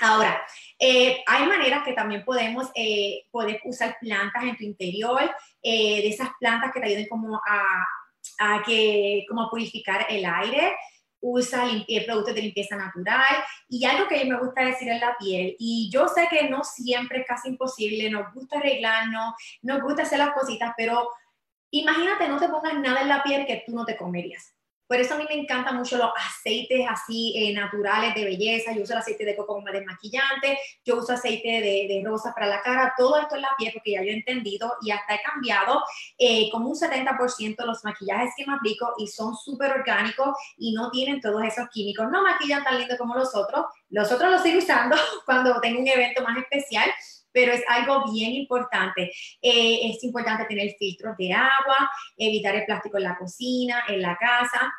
[0.00, 0.44] Ahora,
[0.78, 5.22] eh, hay maneras que también podemos eh, poder usar plantas en tu interior,
[5.62, 10.76] eh, de esas plantas que te ayuden como a, que, como a purificar el aire.
[11.26, 11.64] Usa
[12.04, 15.56] productos de limpieza natural y algo que a mí me gusta decir en la piel,
[15.58, 20.18] y yo sé que no siempre es casi imposible, nos gusta arreglarnos, nos gusta hacer
[20.18, 21.08] las cositas, pero
[21.70, 24.54] imagínate, no te pongas nada en la piel que tú no te comerías
[24.86, 28.72] por eso a mí me encantan mucho los aceites así eh, naturales de belleza.
[28.72, 32.62] Yo uso el aceite de coco como desmaquillante, yo uso aceite de, de, para la
[32.62, 35.82] cara, todo esto en la piel porque ya yo he entendido y hasta he cambiado
[36.18, 40.90] eh, como un 70% los maquillajes que me aplico y son súper orgánicos y no
[40.90, 42.10] tienen todos esos químicos.
[42.10, 43.66] No maquillan tan lindo como los otros.
[43.90, 46.90] Los otros los sigo usando cuando tengo un evento más especial,
[47.34, 49.12] pero es algo bien importante.
[49.42, 54.16] Eh, es importante tener filtros de agua, evitar el plástico en la cocina, en la
[54.16, 54.72] casa,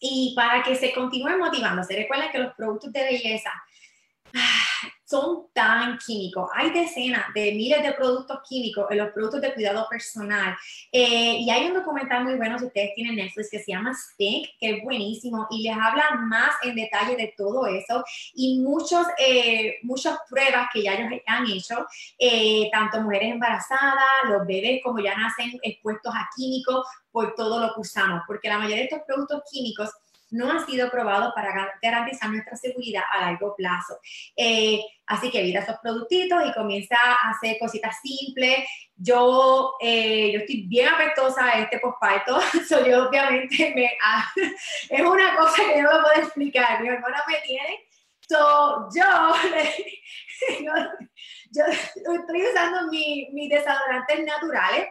[0.00, 1.84] y para que se continúe motivando.
[1.84, 3.52] Se recuerda que los productos de belleza
[4.34, 4.67] ah,
[5.08, 6.50] son tan químicos.
[6.54, 10.54] Hay decenas de miles de productos químicos en los productos de cuidado personal.
[10.92, 14.48] Eh, y hay un documental muy bueno, si ustedes tienen Netflix, que se llama Stink,
[14.60, 19.76] que es buenísimo y les habla más en detalle de todo eso y muchos, eh,
[19.82, 21.86] muchas pruebas que ya ellos han hecho,
[22.18, 27.72] eh, tanto mujeres embarazadas, los bebés, como ya nacen expuestos a químicos por todo lo
[27.74, 29.90] que usamos, porque la mayoría de estos productos químicos
[30.30, 33.98] no han sido probados para garantizar nuestra seguridad a largo plazo.
[34.36, 38.64] Eh, así que evita esos productitos y comienza a hacer cositas simples.
[38.96, 44.30] Yo, eh, yo estoy bien apestosa a este posparto, so obviamente me, ah,
[44.90, 46.82] es una cosa que no lo puedo explicar.
[46.82, 47.86] Mi hermana me tiene,
[48.28, 49.32] so yo,
[51.50, 54.88] yo, estoy usando mis mi desodorantes naturales,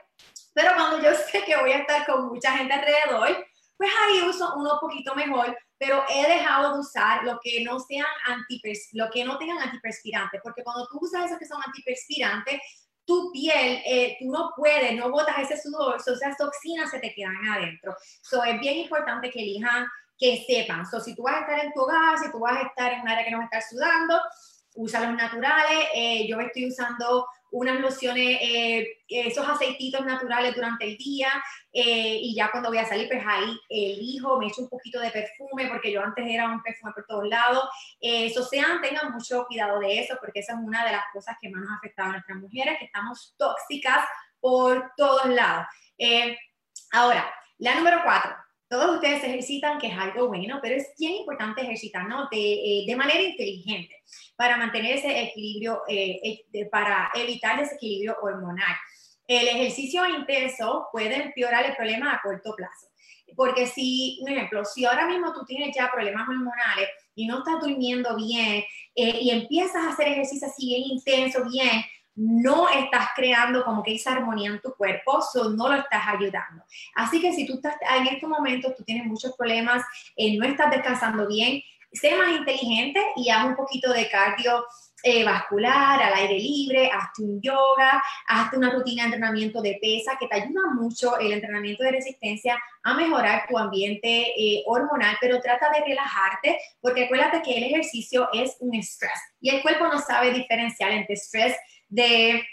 [0.53, 3.46] pero cuando yo sé que voy a estar con mucha gente alrededor,
[3.77, 8.05] pues ahí uso uno poquito mejor, pero he dejado de usar lo que no sean
[8.93, 12.59] lo que no tengan antiperspirantes, porque cuando tú usas esos que son antiperspirantes,
[13.05, 17.37] tu piel, eh, tú no puedes, no botas ese sudor, esas toxinas se te quedan
[17.49, 17.95] adentro.
[18.21, 19.87] So, es bien importante que elijan,
[20.17, 20.85] que sepan.
[20.85, 23.01] So, si tú vas a estar en tu hogar, si tú vas a estar en
[23.01, 24.19] un área que no va a estar sudando,
[24.75, 25.87] usa los naturales.
[25.93, 31.29] Eh, yo estoy usando unas lociones, eh, esos aceititos naturales durante el día
[31.71, 35.11] eh, y ya cuando voy a salir, pues ahí elijo, me echo un poquito de
[35.11, 37.63] perfume porque yo antes era un perfume por todos lados.
[37.99, 41.49] eso sean, tengan mucho cuidado de eso porque esa es una de las cosas que
[41.49, 44.05] más nos ha afectado a nuestras mujeres, que estamos tóxicas
[44.39, 45.67] por todos lados.
[46.91, 48.35] ahora, la número cuatro,
[48.69, 52.85] todos ustedes se ejercitan, que es algo bueno, pero es bien importante ejercitarnos de, eh,
[52.85, 54.03] de manera inteligente
[54.35, 58.75] para mantener ese equilibrio, eh, para evitar desequilibrio hormonal.
[59.27, 62.87] El ejercicio intenso puede empeorar el problema a corto plazo.
[63.35, 67.59] Porque si, por ejemplo, si ahora mismo tú tienes ya problemas hormonales y no estás
[67.59, 68.63] durmiendo bien
[68.95, 71.83] eh, y empiezas a hacer ejercicio así bien intenso, bien,
[72.17, 76.63] no estás creando como que esa armonía en tu cuerpo, o no lo estás ayudando.
[76.95, 79.83] Así que si tú estás en estos momentos, tú tienes muchos problemas,
[80.15, 84.65] eh, no estás descansando bien, sé más inteligente y haz un poquito de cardio
[85.03, 90.17] eh, vascular, al aire libre, hazte un yoga, hazte una rutina de entrenamiento de pesa
[90.19, 95.39] que te ayuda mucho el entrenamiento de resistencia a mejorar tu ambiente eh, hormonal, pero
[95.39, 99.99] trata de relajarte porque acuérdate que el ejercicio es un estrés y el cuerpo no
[99.99, 101.55] sabe diferenciar entre estrés
[101.89, 102.43] de,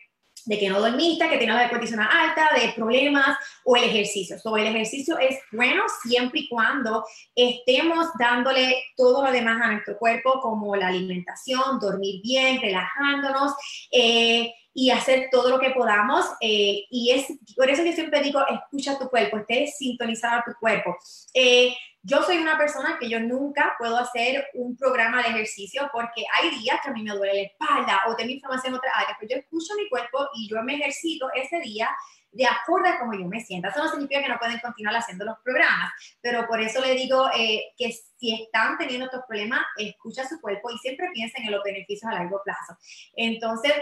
[0.47, 4.38] que no dormiste, que tienes la cortisona alta, de problemas o el ejercicio.
[4.38, 9.97] So, el ejercicio es bueno siempre y cuando estemos dándole todo lo demás a nuestro
[9.99, 13.55] cuerpo, como la alimentación, dormir bien, relajándonos.
[13.90, 16.26] Eh, y hacer todo lo que podamos.
[16.40, 20.52] Eh, y es por eso que siempre digo, escucha tu cuerpo, esté sintonizado a tu
[20.58, 20.96] cuerpo.
[21.32, 26.24] Eh, yo soy una persona que yo nunca puedo hacer un programa de ejercicio porque
[26.34, 29.16] hay días que a mí me duele la espalda o tengo inflamación en otra área,
[29.18, 31.88] pero yo escucho mi cuerpo y yo me ejercito ese día
[32.34, 33.68] de acuerdo a cómo yo me sienta.
[33.68, 37.30] Eso no significa que no pueden continuar haciendo los programas, pero por eso le digo
[37.34, 41.62] eh, que si están teniendo estos problemas, escucha su cuerpo y siempre piensen en los
[41.62, 42.76] beneficios a largo plazo.
[43.16, 43.72] Entonces,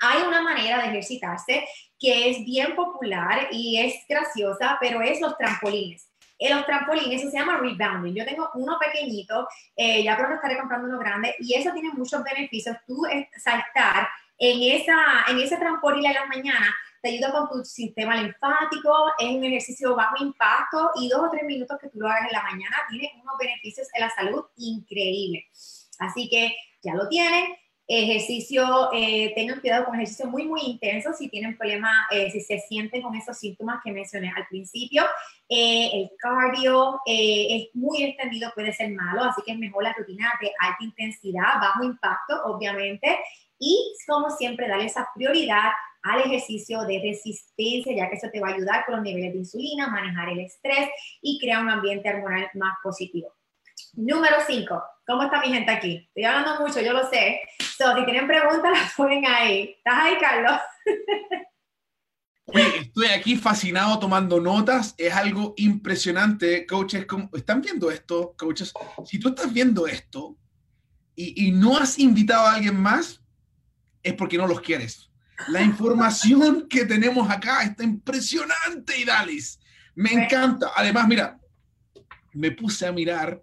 [0.00, 1.66] hay una manera de ejercitarse
[1.98, 6.08] que es bien popular y es graciosa, pero es los trampolines.
[6.38, 8.14] En los trampolines, se llama rebounding.
[8.14, 12.22] Yo tengo uno pequeñito, eh, ya pronto estaré comprando uno grande, y eso tiene muchos
[12.22, 12.76] beneficios.
[12.86, 13.02] Tú
[13.42, 19.12] saltar en, esa, en ese trampolín en la mañana te ayuda con tu sistema linfático,
[19.18, 22.32] es un ejercicio bajo impacto y dos o tres minutos que tú lo hagas en
[22.32, 25.88] la mañana tiene unos beneficios en la salud increíbles.
[25.98, 27.56] Así que ya lo tienen
[27.88, 32.58] ejercicio, eh, tengan cuidado con ejercicio muy, muy intenso si tienen problemas, eh, si se
[32.58, 35.04] sienten con esos síntomas que mencioné al principio.
[35.48, 40.30] Eh, el cardio es muy extendido, puede ser malo, así que es mejor la rutina
[40.40, 43.18] de alta intensidad, bajo impacto, obviamente.
[43.58, 45.70] Y como siempre, darle esa prioridad
[46.02, 49.38] al ejercicio de resistencia, ya que eso te va a ayudar con los niveles de
[49.38, 50.88] insulina, manejar el estrés
[51.22, 53.37] y crear un ambiente hormonal más positivo.
[53.98, 54.82] Número 5.
[55.08, 55.96] ¿Cómo está mi gente aquí?
[56.06, 57.40] Estoy hablando mucho, yo lo sé.
[57.76, 59.74] So, si tienen preguntas, las ponen ahí.
[59.76, 60.60] ¿Estás ahí, Carlos?
[62.80, 64.94] estoy aquí fascinado tomando notas.
[64.98, 66.64] Es algo impresionante.
[66.64, 68.72] Coaches, ¿están viendo esto, coaches?
[69.04, 70.38] Si tú estás viendo esto
[71.16, 73.20] y, y no has invitado a alguien más,
[74.00, 75.10] es porque no los quieres.
[75.48, 79.58] La información que tenemos acá está impresionante, Idalis.
[79.96, 80.70] Me encanta.
[80.76, 81.40] Además, mira,
[82.32, 83.42] me puse a mirar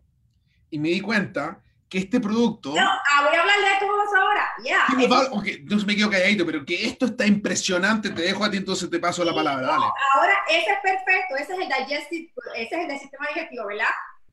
[0.75, 2.75] y me di cuenta que este producto...
[2.75, 4.85] No, ah, voy a hablar de todos ahora, ya.
[4.89, 5.53] Yeah.
[5.57, 8.99] entonces me quedo calladito, pero que esto está impresionante, te dejo a ti entonces te
[8.99, 9.85] paso la palabra, dale.
[10.13, 13.85] Ahora, ese es perfecto, ese es el digestive, ese es el del sistema digestivo, ¿verdad?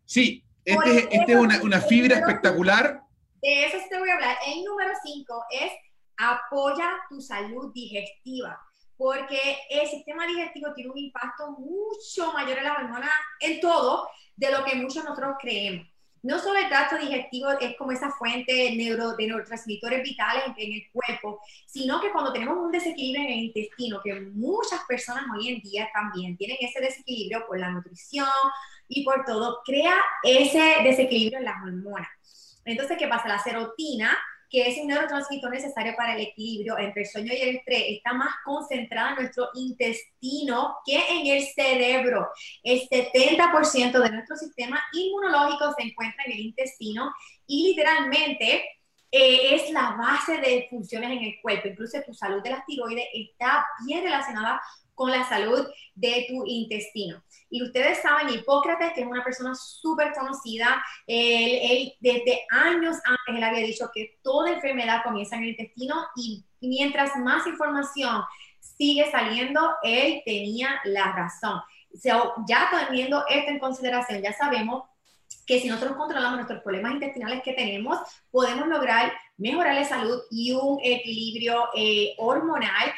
[0.05, 3.03] Sí, este, es, este es una, una fibra espectacular.
[3.41, 4.37] De eso te voy a hablar.
[4.49, 5.73] El número 5 es
[6.17, 8.61] apoya tu salud digestiva
[8.97, 14.51] porque el sistema digestivo tiene un impacto mucho mayor en la hormona, en todo, de
[14.51, 15.92] lo que muchos nosotros creemos
[16.23, 20.83] no solo el tracto digestivo es como esa fuente neuro, de neurotransmisores vitales en, el
[20.93, 25.61] cuerpo, sino que cuando tenemos un desequilibrio en el intestino, que muchas personas hoy en
[25.61, 28.29] día también tienen ese desequilibrio por la nutrición
[28.89, 32.09] y por todo, crea ese desequilibrio en las hormonas.
[32.65, 33.29] Entonces, ¿qué pasa?
[33.29, 34.17] La serotina
[34.53, 38.13] que es un neurotransmisor necesario para el equilibrio entre el sueño y el estrés, está
[38.13, 42.29] más concentrada en nuestro intestino que en el cerebro.
[42.63, 47.11] El 70% de nuestro sistema inmunológico se encuentra en el intestino
[47.47, 48.63] y literalmente
[49.11, 51.69] eh, es la base de funciones en el cuerpo.
[51.69, 54.61] Incluso tu salud de las tiroides está bien relacionada
[54.95, 57.23] con la salud de tu intestino.
[57.51, 63.45] Y ustedes saben, Hipócrates, que es una persona súper conocida, él, desde años antes él
[63.45, 68.23] había dicho que toda enfermedad comienza en el intestino y mientras más información
[68.61, 71.61] sigue saliendo, él tenía la razón.
[72.49, 74.85] ya teniendo esto en consideración, ya sabemos
[75.47, 77.99] que si nosotros controlamos nuestros problemas intestinales que tenemos,
[78.31, 82.93] podemos lograr mejorar la salud y un equilibrio eh, hormonal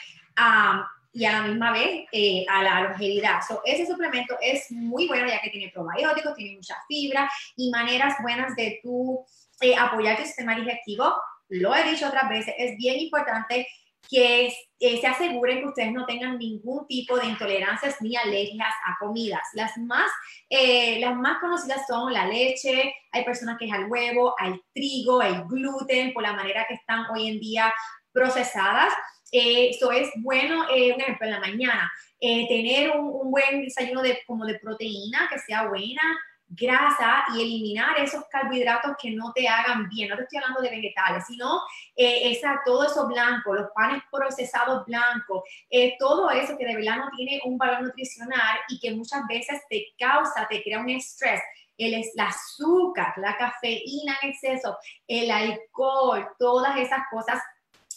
[1.14, 3.38] y a la misma vez eh, a la longevidad.
[3.64, 8.54] ese suplemento es muy bueno ya que tiene probióticos, tiene mucha fibra y maneras buenas
[8.56, 9.24] de tú
[9.60, 11.14] eh, apoyar tu sistema digestivo.
[11.48, 13.66] Lo he dicho otras veces, es bien importante
[14.10, 18.96] que eh, se aseguren que ustedes no tengan ningún tipo de intolerancias ni alergias a
[18.98, 19.42] comidas.
[19.54, 20.10] Las más,
[20.50, 25.22] eh, las más conocidas son la leche, hay personas que es al huevo, al trigo,
[25.22, 27.72] el gluten, por la manera que están hoy en día
[28.14, 28.94] procesadas.
[29.30, 34.46] Eso es bueno, un ejemplo, en la mañana, tener un, un, buen desayuno de, como
[34.46, 36.02] de proteína que sea buena,
[36.48, 40.08] grasa y eliminar esos carbohidratos que no te hagan bien.
[40.08, 41.60] No te estoy hablando de vegetales, sino
[41.96, 46.98] eh, esa, todo eso blanco, los panes procesados blancos, eh, todo eso que de verdad
[46.98, 51.40] no tiene un valor nutricional y que muchas veces te causa, te crea un estrés.
[51.76, 57.42] El, el azúcar, la cafeína en exceso, el alcohol, todas esas cosas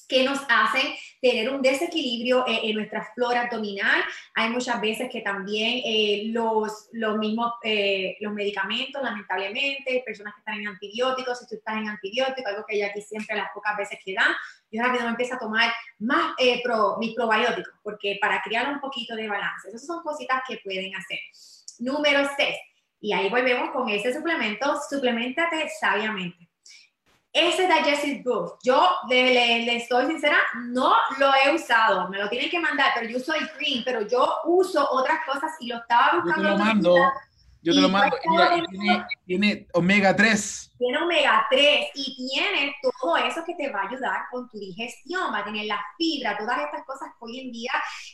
[0.07, 4.03] que nos hacen tener un desequilibrio eh, en nuestra flora abdominal.
[4.35, 10.41] Hay muchas veces que también eh, los, los mismos eh, los medicamentos, lamentablemente, personas que
[10.41, 13.75] están en antibióticos, si tú estás en antibióticos, algo que ya aquí siempre las pocas
[13.77, 14.33] veces que dan,
[14.71, 19.15] yo rápido me empiezo a tomar más pro, mis probióticos, porque para crear un poquito
[19.15, 19.69] de balance.
[19.69, 21.19] Esas son cositas que pueden hacer.
[21.79, 22.55] Número 6.
[22.99, 26.46] Y ahí volvemos con ese suplemento, suplementate sabiamente
[27.37, 32.09] ese Digestive Boost, yo le, le, le, estoy sincera, no lo he usado.
[32.09, 35.67] Me lo tienen que mandar, pero yo soy green, pero yo uso otras cosas y
[35.67, 36.49] lo estaba buscando.
[36.49, 36.95] Yo te lo mando.
[37.61, 38.15] Yo te lo mando.
[38.69, 40.75] tiene, tiene, omega 3.
[40.77, 45.33] Tiene omega 3 y tiene todo eso que te va a ayudar con tu digestión.
[45.33, 47.71] Va a tener la fibra, todas estas cosas que hoy en día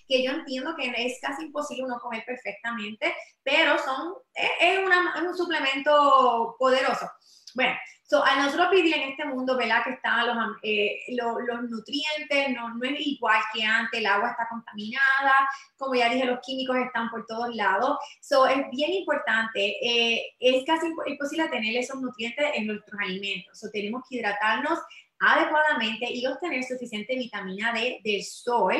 [0.07, 5.13] que yo entiendo que es casi imposible uno comer perfectamente, pero son, es, es, una,
[5.15, 7.07] es un suplemento poderoso.
[7.55, 9.83] Bueno, So, a nosotros vivir en este mundo, ¿verdad?
[9.83, 14.31] Que están los, eh, los, los, nutrientes, no, no, es igual que antes, el agua
[14.31, 15.33] está contaminada,
[15.77, 17.97] como ya dije, los químicos están por todos lados.
[18.21, 23.57] So, es bien importante, eh, es casi imposible tener esos nutrientes en nuestros alimentos.
[23.57, 24.79] So, tenemos que hidratarnos
[25.19, 28.75] adecuadamente y obtener suficiente vitamina D del sol,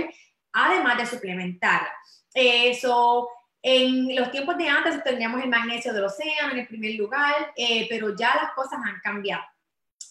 [0.51, 1.91] además de suplementarla.
[2.33, 6.95] Eso eh, en los tiempos de antes tendríamos el magnesio del océano en el primer
[6.95, 9.43] lugar, eh, pero ya las cosas han cambiado.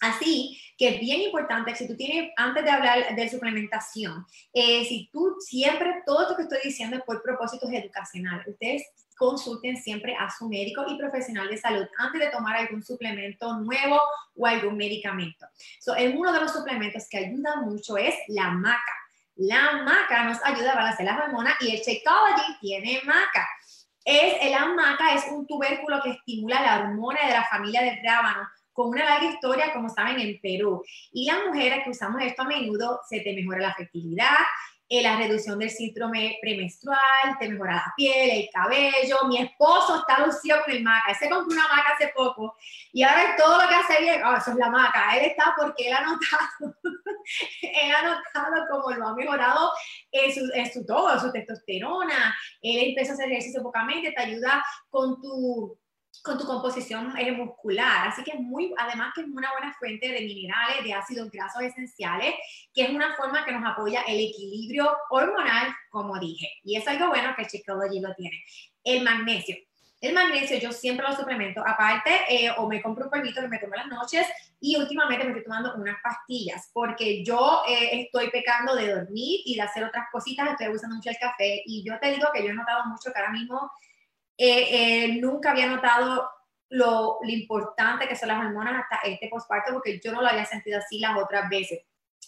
[0.01, 5.09] Así que es bien importante, si tú tienes, antes de hablar de suplementación, eh, si
[5.12, 8.83] tú siempre, todo lo que estoy diciendo es por propósitos educacionales, ustedes
[9.17, 14.01] consulten siempre a su médico y profesional de salud antes de tomar algún suplemento nuevo
[14.35, 15.47] o algún medicamento.
[15.79, 19.02] So, uno de los suplementos que ayuda mucho es la maca.
[19.44, 23.48] La maca nos ayuda a balancear las hormonas y el Shakeology tiene maca.
[24.05, 28.48] Es, la maca es un tubérculo que estimula la hormona de la familia del rábano
[28.72, 30.85] con una larga historia, como saben, en Perú.
[31.12, 34.38] Y las mujeres que usamos esto a menudo se te mejora la fertilidad,
[34.88, 39.16] eh, la reducción del síndrome premenstrual, te mejora la piel, el cabello.
[39.26, 41.11] Mi esposo está lucido con el maca.
[41.11, 42.57] Él se compró una maca hace poco
[42.92, 45.16] y ahora todo lo que hace bien, oh, eso es la maca.
[45.16, 46.76] Él está porque él ha notado,
[47.63, 49.71] él ha notado cómo lo ha mejorado
[50.11, 52.35] en su, en su todo, su testosterona.
[52.61, 55.79] Él empieza a hacer ejercicio pocamente, te ayuda con tu
[56.23, 58.09] con tu composición muscular.
[58.09, 61.63] Así que es muy, además que es una buena fuente de minerales, de ácidos grasos
[61.63, 62.35] esenciales,
[62.73, 66.49] que es una forma que nos apoya el equilibrio hormonal, como dije.
[66.65, 68.45] Y es algo bueno que Shakeology lo tiene.
[68.85, 69.57] El magnesio.
[70.03, 73.61] El magnesio yo siempre lo suplemento, aparte, eh, o me compro un polvito que me
[73.61, 74.27] tomo las noches
[74.59, 79.55] y últimamente me estoy tomando unas pastillas porque yo eh, estoy pecando de dormir y
[79.55, 82.51] de hacer otras cositas, estoy usando mucho el café y yo te digo que yo
[82.51, 83.71] he notado mucho que ahora mismo
[84.37, 86.29] eh, eh, nunca había notado
[86.69, 90.47] lo, lo, importante que son las hormonas hasta este posparto porque yo no lo había
[90.47, 91.83] sentido así las otras veces.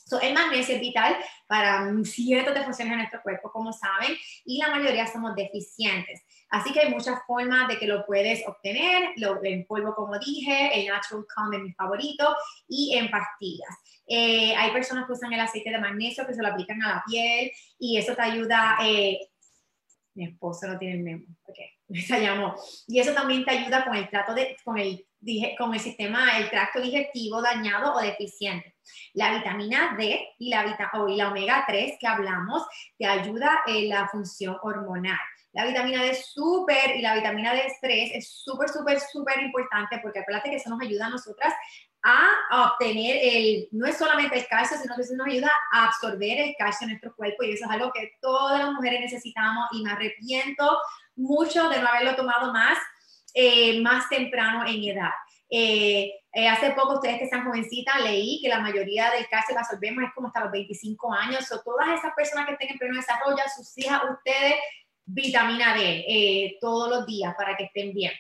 [0.07, 4.69] So, el magnesio es vital para ciertas funciones en nuestro cuerpo, como saben, y la
[4.69, 6.23] mayoría somos deficientes.
[6.51, 10.71] Así que hay muchas formas de que lo puedes obtener, lo, en polvo, como dije,
[10.81, 12.37] el Natural Calm es mi favorito,
[12.69, 13.77] y en pastillas.
[14.07, 17.05] Eh, hay personas que usan el aceite de magnesio que se lo aplican a la
[17.07, 18.79] piel y eso te ayuda.
[20.15, 21.27] mi esposo no tiene el memo.
[21.45, 21.75] Okay.
[22.07, 22.55] se llamó.
[22.87, 25.07] Y eso también te ayuda con el trato de, con el,
[25.57, 28.77] con el sistema, el tracto digestivo dañado o deficiente.
[29.15, 30.77] La vitamina D y la,
[31.09, 32.67] y la omega 3 que hablamos
[32.99, 35.19] te ayuda en la función hormonal.
[35.55, 40.19] La vitamina D es súper y la vitamina D3 es súper, súper, súper importante porque
[40.19, 41.55] acuérdate que eso nos ayuda a nosotras
[42.03, 46.39] a obtener el, no es solamente el calcio, sino que eso nos ayuda a absorber
[46.39, 49.83] el calcio en nuestro cuerpo y eso es algo que todas las mujeres necesitamos y
[49.83, 50.77] me arrepiento
[51.17, 52.77] mucho de no haberlo tomado más,
[53.33, 55.13] eh, más temprano en edad.
[55.49, 59.61] Eh, eh, hace poco, ustedes que están jovencitas, leí que la mayoría del calcio lo
[59.61, 61.51] absorbemos es como hasta los 25 años.
[61.53, 64.57] O todas esas personas que estén en pleno desarrollo, sus hijas, ustedes,
[65.05, 68.13] vitamina D todos los días para que estén bien.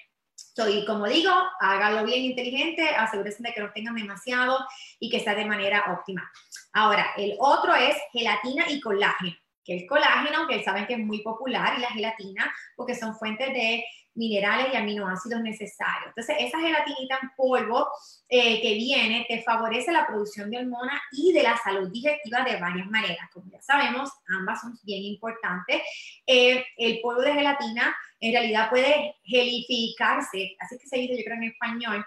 [0.68, 4.59] Y como digo, hágalo bien inteligente, asegúrense de que no tengan demasiado
[5.01, 6.30] y que sea de manera óptima.
[6.72, 11.22] Ahora, el otro es gelatina y colágeno, que el colágeno, que saben que es muy
[11.22, 13.85] popular, y la gelatina, porque son fuentes de
[14.15, 16.09] minerales y aminoácidos necesarios.
[16.09, 17.89] Entonces, esa gelatinita en polvo
[18.29, 22.61] eh, que viene te favorece la producción de hormonas y de la salud digestiva de
[22.61, 23.29] varias maneras.
[23.33, 25.83] Como ya sabemos, ambas son bien importantes.
[26.27, 31.37] Eh, el polvo de gelatina en realidad puede gelificarse, así que se dice yo creo
[31.37, 32.07] en español,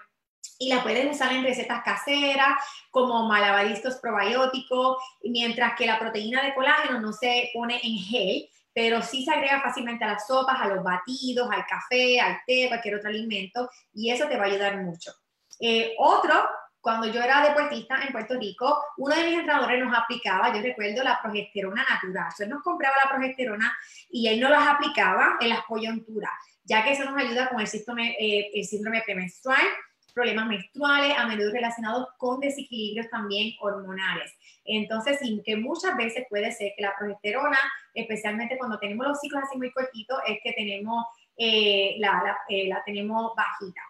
[0.58, 2.58] y la puedes usar en recetas caseras
[2.90, 8.48] como malabariscos probióticos, mientras que la proteína de colágeno no se pone en gel,
[8.78, 12.68] pero sí se agrega fácilmente a las sopas, a los batidos, al café, al té,
[12.68, 15.10] cualquier otro alimento, y eso te va a ayudar mucho.
[15.58, 16.48] Eh, otro,
[16.80, 21.02] cuando yo era deportista en Puerto Rico, uno de mis entrenadores nos aplicaba, yo recuerdo,
[21.02, 22.32] la progesterona natural.
[22.38, 23.76] él nos compraba la progesterona
[24.10, 26.30] y él nos las aplicaba en las coyunturas,
[26.62, 29.66] ya que eso nos ayuda con el síndrome, eh, el síndrome premenstrual,
[30.12, 34.32] problemas menstruales, a menudo relacionados con desequilibrios también hormonales.
[34.64, 37.58] Entonces, que muchas veces puede ser que la progesterona,
[37.94, 41.04] especialmente cuando tenemos los ciclos así muy cortitos, es que tenemos,
[41.36, 43.80] eh, la, eh, la, tenemos bajita.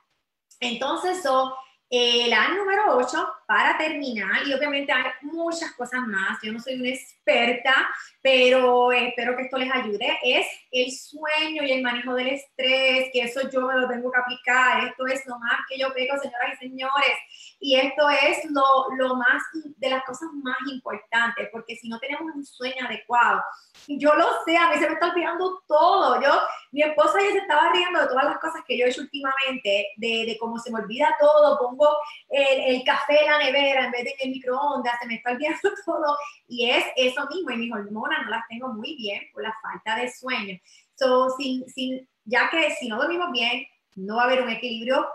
[0.60, 1.56] Entonces, so,
[1.90, 6.74] eh, la número 8, para terminar, y obviamente hay muchas cosas más, yo no soy
[6.74, 7.74] una experta,
[8.20, 13.22] pero espero que esto les ayude, es el sueño y el manejo del estrés, que
[13.22, 16.56] eso yo me lo tengo que aplicar, esto es lo más que yo pego, señoras
[16.60, 17.16] y señores,
[17.58, 19.42] y esto es lo, lo más,
[19.78, 23.42] de las cosas más importantes, porque si no tenemos un sueño adecuado,
[23.86, 26.38] yo lo sé, a mí se me está olvidando todo, yo,
[26.70, 29.88] mi esposa ya se estaba riendo de todas las cosas que yo he hecho últimamente,
[29.96, 31.96] de, de cómo se me olvida todo, pongo
[32.28, 35.58] el, el café en nevera en vez de en el microondas, se me está olvidando
[35.86, 36.16] todo,
[36.46, 40.00] y es eso mismo, y mis hormonas no las tengo muy bien por la falta
[40.00, 40.58] de sueño.
[40.94, 43.66] So, sin, sin, ya que si no dormimos bien,
[43.96, 45.06] no va a haber un equilibrio,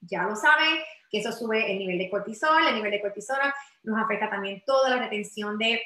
[0.00, 0.78] ya lo saben,
[1.10, 3.38] que eso sube el nivel de cortisol, el nivel de cortisol
[3.82, 5.80] nos afecta también toda la retención de,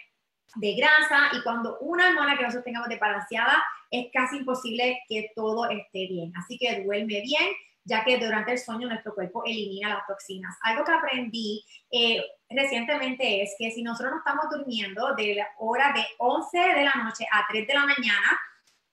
[0.56, 5.68] de grasa y cuando una hormona que nosotros tengamos desbalanceada, es casi imposible que todo
[5.70, 6.32] esté bien.
[6.36, 7.48] Así que duerme bien,
[7.84, 10.56] ya que durante el sueño nuestro cuerpo elimina las toxinas.
[10.62, 15.92] Algo que aprendí eh, recientemente es que si nosotros no estamos durmiendo de la hora
[15.92, 18.40] de 11 de la noche a 3 de la mañana,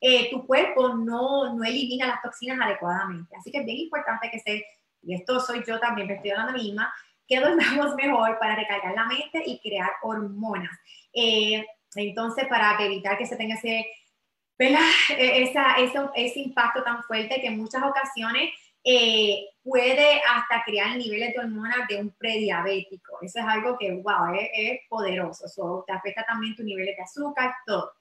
[0.02, 3.36] eh, tu cuerpo no, no elimina las toxinas adecuadamente.
[3.38, 4.66] Así que es bien importante que se,
[5.02, 6.94] y esto soy yo también, me estoy hablando a mí misma,
[7.28, 10.72] que dormamos mejor para recargar la mente y crear hormonas.
[11.14, 11.66] Eh,
[11.96, 13.86] entonces, para evitar que se tenga ese,
[14.60, 15.76] e, esa,
[16.16, 18.50] ese impacto tan fuerte que en muchas ocasiones
[18.84, 23.18] eh, puede hasta crear niveles de hormonas de un prediabético.
[23.22, 25.46] Eso es algo que, wow, es, poderoso.
[25.46, 27.94] Eso te afecta también tu niveles de azúcar, todo.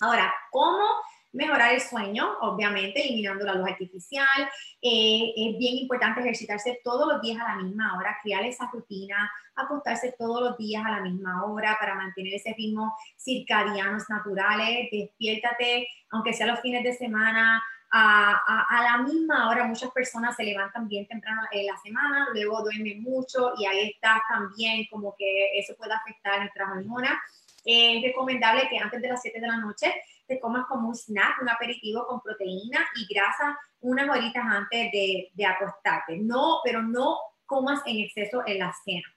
[0.00, 0.84] Ahora, ¿cómo
[1.32, 2.38] mejorar el sueño?
[2.40, 4.48] Obviamente, eliminando la luz artificial.
[4.80, 9.30] Eh, es bien importante ejercitarse todos los días a la misma hora, crear esa rutina,
[9.56, 14.88] acostarse todos los días a la misma hora para mantener ese ritmo circadianos naturales.
[14.90, 20.44] Despiértate, aunque sea los fines de semana, a, a, la misma hora muchas personas se
[20.44, 25.58] levantan bien temprano en la semana, luego duermen mucho y ahí está también como que
[25.58, 27.18] eso puede afectar nuestras hormonas.
[27.64, 29.92] es recomendable que antes de las 7 de la noche
[30.26, 35.30] te comas como un snack, un aperitivo con proteína y grasa unas horitas antes de,
[35.32, 36.16] de acostarte.
[36.18, 39.08] No, pero no comas en exceso en la cena.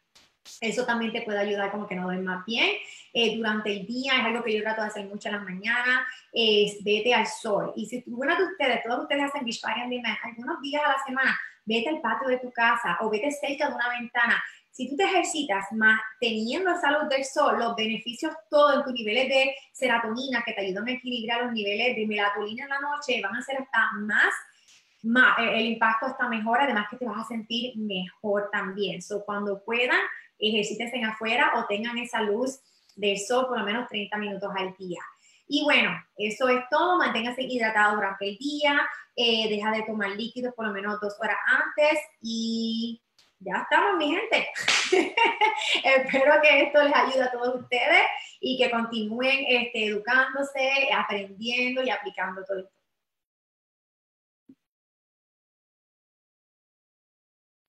[0.62, 2.70] Eso también te puede ayudar como que no duermas bien.
[3.14, 6.02] Eh, durante el día es algo que yo trato de hacer mucho en las mañanas,
[6.32, 7.74] es vete al sol.
[7.76, 11.40] Y si uno de ustedes, todos ustedes hacen beach party algunos días a la semana,
[11.66, 14.44] vete al patio de tu casa o vete cerca de una ventana.
[14.72, 18.94] Si tú te ejercitas más teniendo esa luz del sol, los beneficios todos en tus
[18.94, 23.22] niveles de serotonina que te ayudan a equilibrar los niveles de melatonina en la noche
[23.22, 24.34] van a ser hasta más
[25.04, 29.02] más, el impacto está mejor, además que te vas a sentir mejor también.
[29.02, 30.00] So, cuando puedan,
[30.50, 32.60] ejerciten afuera o tengan esa luz
[32.96, 35.02] del sol por lo menos 30 minutos al día.
[35.48, 36.98] Y bueno, eso es todo.
[36.98, 38.82] Manténgase hidratado durante el día.
[39.16, 42.00] Eh, deja de tomar líquidos por lo menos dos horas antes.
[42.22, 43.02] Y
[43.40, 44.48] ya estamos, mi gente.
[45.84, 48.06] Espero que esto les ayude a todos ustedes
[48.40, 52.72] y que continúen este, educándose, aprendiendo y aplicando todo esto.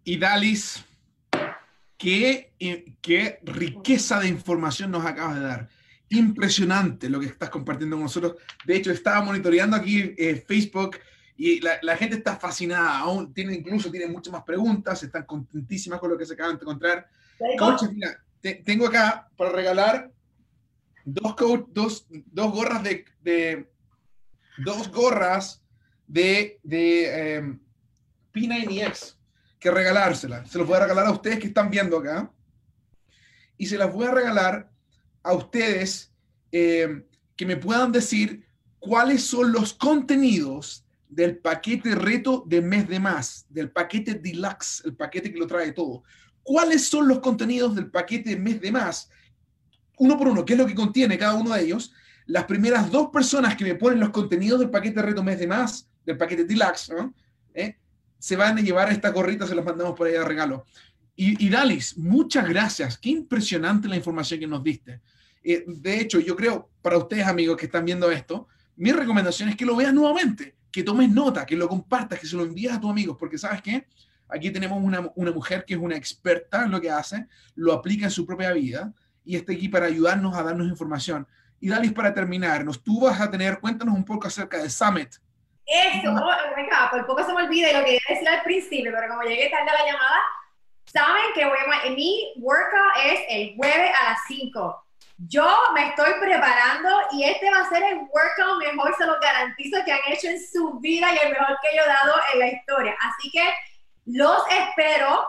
[0.06, 0.84] Y Dalis,
[1.96, 5.68] qué, eh, qué riqueza de información nos acabas de dar.
[6.10, 8.36] Impresionante lo que estás compartiendo con nosotros.
[8.64, 10.98] De hecho, estaba monitoreando aquí eh, Facebook
[11.36, 12.98] y la, gente está fascinada.
[12.98, 16.62] Aún tiene, incluso tiene muchas más preguntas, están contentísimas con lo que se acaban de
[16.62, 17.06] encontrar.
[17.58, 18.22] Coach, mira,
[18.64, 20.12] tengo acá para regalar
[21.04, 21.34] dos,
[21.68, 23.68] dos, dos gorras de,
[24.58, 25.62] dos gorras
[26.06, 27.58] de, de eh,
[28.32, 29.16] P90X
[29.64, 30.50] que regalárselas.
[30.50, 32.30] Se los voy a regalar a ustedes que están viendo acá.
[33.56, 34.70] Y se las voy a regalar
[35.22, 36.12] a ustedes
[36.52, 37.02] eh,
[37.34, 38.46] que me puedan decir
[38.78, 44.96] cuáles son los contenidos del paquete reto de mes de más, del paquete deluxe, el
[44.96, 46.02] paquete que lo trae todo.
[46.42, 49.08] ¿Cuáles son los contenidos del paquete mes de más?
[49.96, 51.90] Uno por uno, ¿qué es lo que contiene cada uno de ellos?
[52.26, 55.88] Las primeras dos personas que me ponen los contenidos del paquete reto mes de más,
[56.04, 57.14] del paquete deluxe, ¿no?
[57.54, 57.78] ¿Eh?
[58.24, 60.64] Se van a llevar esta gorrita, se las mandamos por ahí de regalo.
[61.14, 62.96] Y, y Dalis, muchas gracias.
[62.96, 65.02] Qué impresionante la información que nos diste.
[65.42, 69.56] Eh, de hecho, yo creo, para ustedes amigos que están viendo esto, mi recomendación es
[69.56, 72.80] que lo veas nuevamente, que tomes nota, que lo compartas, que se lo envíes a
[72.80, 73.86] tus amigos, porque sabes qué,
[74.30, 78.06] aquí tenemos una, una mujer que es una experta en lo que hace, lo aplica
[78.06, 78.90] en su propia vida
[79.22, 81.26] y está aquí para ayudarnos a darnos información.
[81.60, 85.16] Y Dalis, para terminar, tú vas a tener, cuéntanos un poco acerca de Summit,
[85.66, 88.92] eso, oh venga, por poco se me olvida lo que iba a decir al principio,
[88.94, 90.20] pero como llegué tarde a la llamada,
[90.84, 94.84] saben que voy a, mi workout es el jueves a las 5.
[95.28, 99.84] Yo me estoy preparando y este va a ser el workout mejor, se lo garantizo,
[99.84, 102.48] que han hecho en su vida y el mejor que yo he dado en la
[102.48, 102.96] historia.
[103.00, 103.42] Así que
[104.06, 105.26] los espero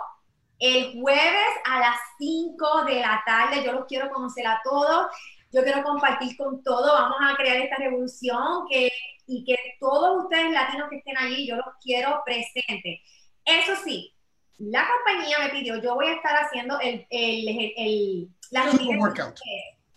[0.60, 3.64] el jueves a las 5 de la tarde.
[3.64, 5.08] Yo los quiero conocer a todos.
[5.56, 6.92] Yo quiero compartir con todos.
[6.92, 8.92] Vamos a crear esta revolución que
[9.28, 13.00] y que todos ustedes latinos que estén allí, yo los quiero presentes.
[13.44, 14.14] Eso sí,
[14.58, 19.40] la compañía me pidió, yo voy a estar haciendo el, el, el, la workout.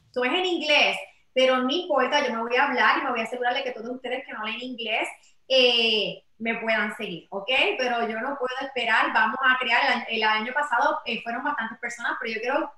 [0.07, 0.97] Esto es en inglés,
[1.35, 3.73] pero no importa, yo me voy a hablar y me voy a asegurar de que
[3.73, 5.09] todos ustedes que no leen inglés
[5.47, 7.51] eh, me puedan seguir, ¿ok?
[7.79, 12.17] Pero yo no puedo esperar, vamos a crear, el, año pasado eh, fueron bastantes personas,
[12.21, 12.73] pero yo quiero,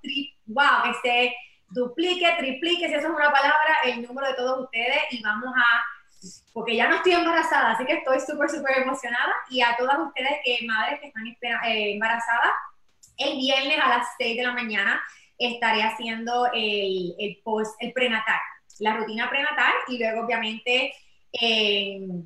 [0.46, 1.34] wow, que se
[1.70, 5.82] duplique, triplique, si eso es una palabra, el número de todos ustedes y vamos a
[6.52, 9.32] porque ya no estoy embarazada, así que estoy súper, súper emocionada.
[9.48, 12.52] Y a todas ustedes, que madres que están eh, embarazadas,
[13.16, 15.00] el viernes a las 6 de la mañana
[15.38, 18.40] estaré haciendo el, el post, el prenatal,
[18.80, 20.92] la rutina prenatal y luego obviamente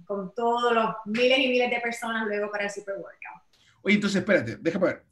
[0.06, 3.42] con todos los miles y miles de personas luego para el super workout.
[3.82, 5.04] Oye, entonces espérate, déjame ver.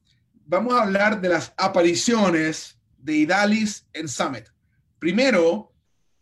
[0.46, 4.44] Vamos a hablar de las apariciones de Idalis en Summit.
[4.98, 5.72] Primero,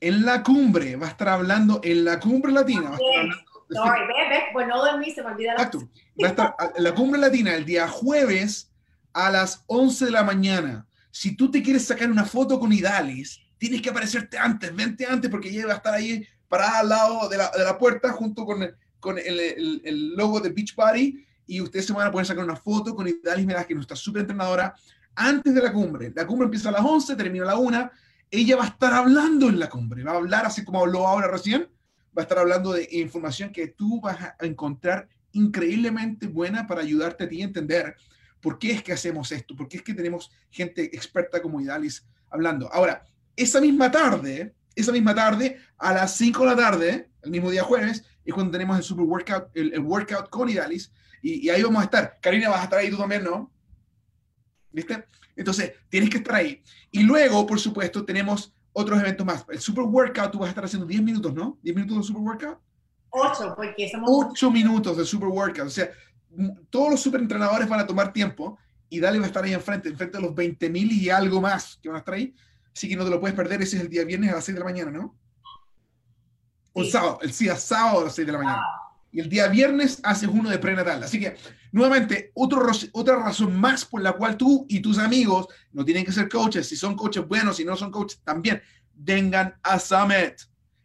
[0.00, 2.90] en la cumbre, va a estar hablando en la cumbre latina.
[2.90, 5.62] Va a estar hablando, Sorry, ve, pues no dormí, se me olvida la...
[5.62, 5.88] Exacto.
[6.22, 8.72] Va a estar en la cumbre latina el día jueves
[9.12, 10.86] a las 11 de la mañana.
[11.10, 15.30] Si tú te quieres sacar una foto con Idalis, tienes que aparecerte antes, vente antes,
[15.30, 18.44] porque ella va a estar ahí parada al lado de la, de la puerta junto
[18.44, 22.10] con, el, con el, el, el, logo de Beach Party y ustedes se van a
[22.10, 24.74] poder sacar una foto con Idalis Meraz, que es nuestra super entrenadora,
[25.26, 26.12] antes de la cumbre.
[26.14, 27.90] La cumbre empieza a las 11, termina a la 1
[28.30, 31.28] ella va a estar hablando en la cumbre, va a hablar así como habló ahora
[31.28, 31.68] recién,
[32.16, 37.24] va a estar hablando de información que tú vas a encontrar increíblemente buena para ayudarte
[37.24, 37.96] a ti a entender
[38.40, 42.06] por qué es que hacemos esto, por qué es que tenemos gente experta como Idalis
[42.30, 42.72] hablando.
[42.72, 43.04] Ahora,
[43.36, 47.62] esa misma tarde, esa misma tarde, a las 5 de la tarde, el mismo día
[47.64, 50.92] jueves, es cuando tenemos el super workout, el, workout con Idalis,
[51.22, 52.18] y, y, ahí vamos a estar.
[52.22, 53.52] Karina, vas a estar ahí tú también, ¿no?
[54.72, 55.06] ¿Viste?
[55.36, 56.62] Entonces, tienes que estar ahí.
[56.90, 59.44] Y luego, por supuesto, tenemos otros eventos más.
[59.48, 61.58] El Super Workout, tú vas a estar haciendo 10 minutos, ¿no?
[61.62, 62.58] 10 minutos de Super Workout.
[63.10, 64.10] 8, porque somos...
[64.10, 65.66] 8 minutos de Super Workout.
[65.66, 65.90] O sea,
[66.68, 68.58] todos los super entrenadores van a tomar tiempo
[68.88, 71.78] y Dale va a estar ahí enfrente, enfrente de los 20 mil y algo más
[71.82, 72.34] que van a estar ahí.
[72.74, 73.60] Así que no te lo puedes perder.
[73.62, 75.16] Ese es el día viernes a las 6 de la mañana, ¿no?
[76.72, 78.62] O sábado, el día sábado a las 6 de la mañana
[79.12, 81.02] y el día viernes haces uno de prenatal.
[81.02, 81.36] Así que,
[81.72, 86.12] nuevamente, otro, otra razón más por la cual tú y tus amigos no tienen que
[86.12, 88.62] ser coaches, si son coaches buenos, si no son coaches también,
[88.94, 90.40] vengan a Summit.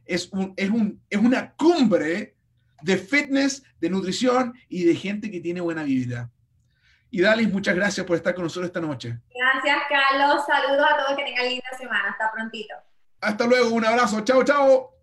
[0.05, 2.35] Es, un, es, un, es una cumbre
[2.81, 6.31] de fitness, de nutrición y de gente que tiene buena vida.
[7.09, 9.19] Y Dalis, muchas gracias por estar con nosotros esta noche.
[9.33, 10.43] Gracias, Carlos.
[10.45, 12.09] Saludos a todos, que tengan linda semana.
[12.09, 12.75] Hasta prontito.
[13.21, 14.21] Hasta luego, un abrazo.
[14.21, 14.94] Chao, chao.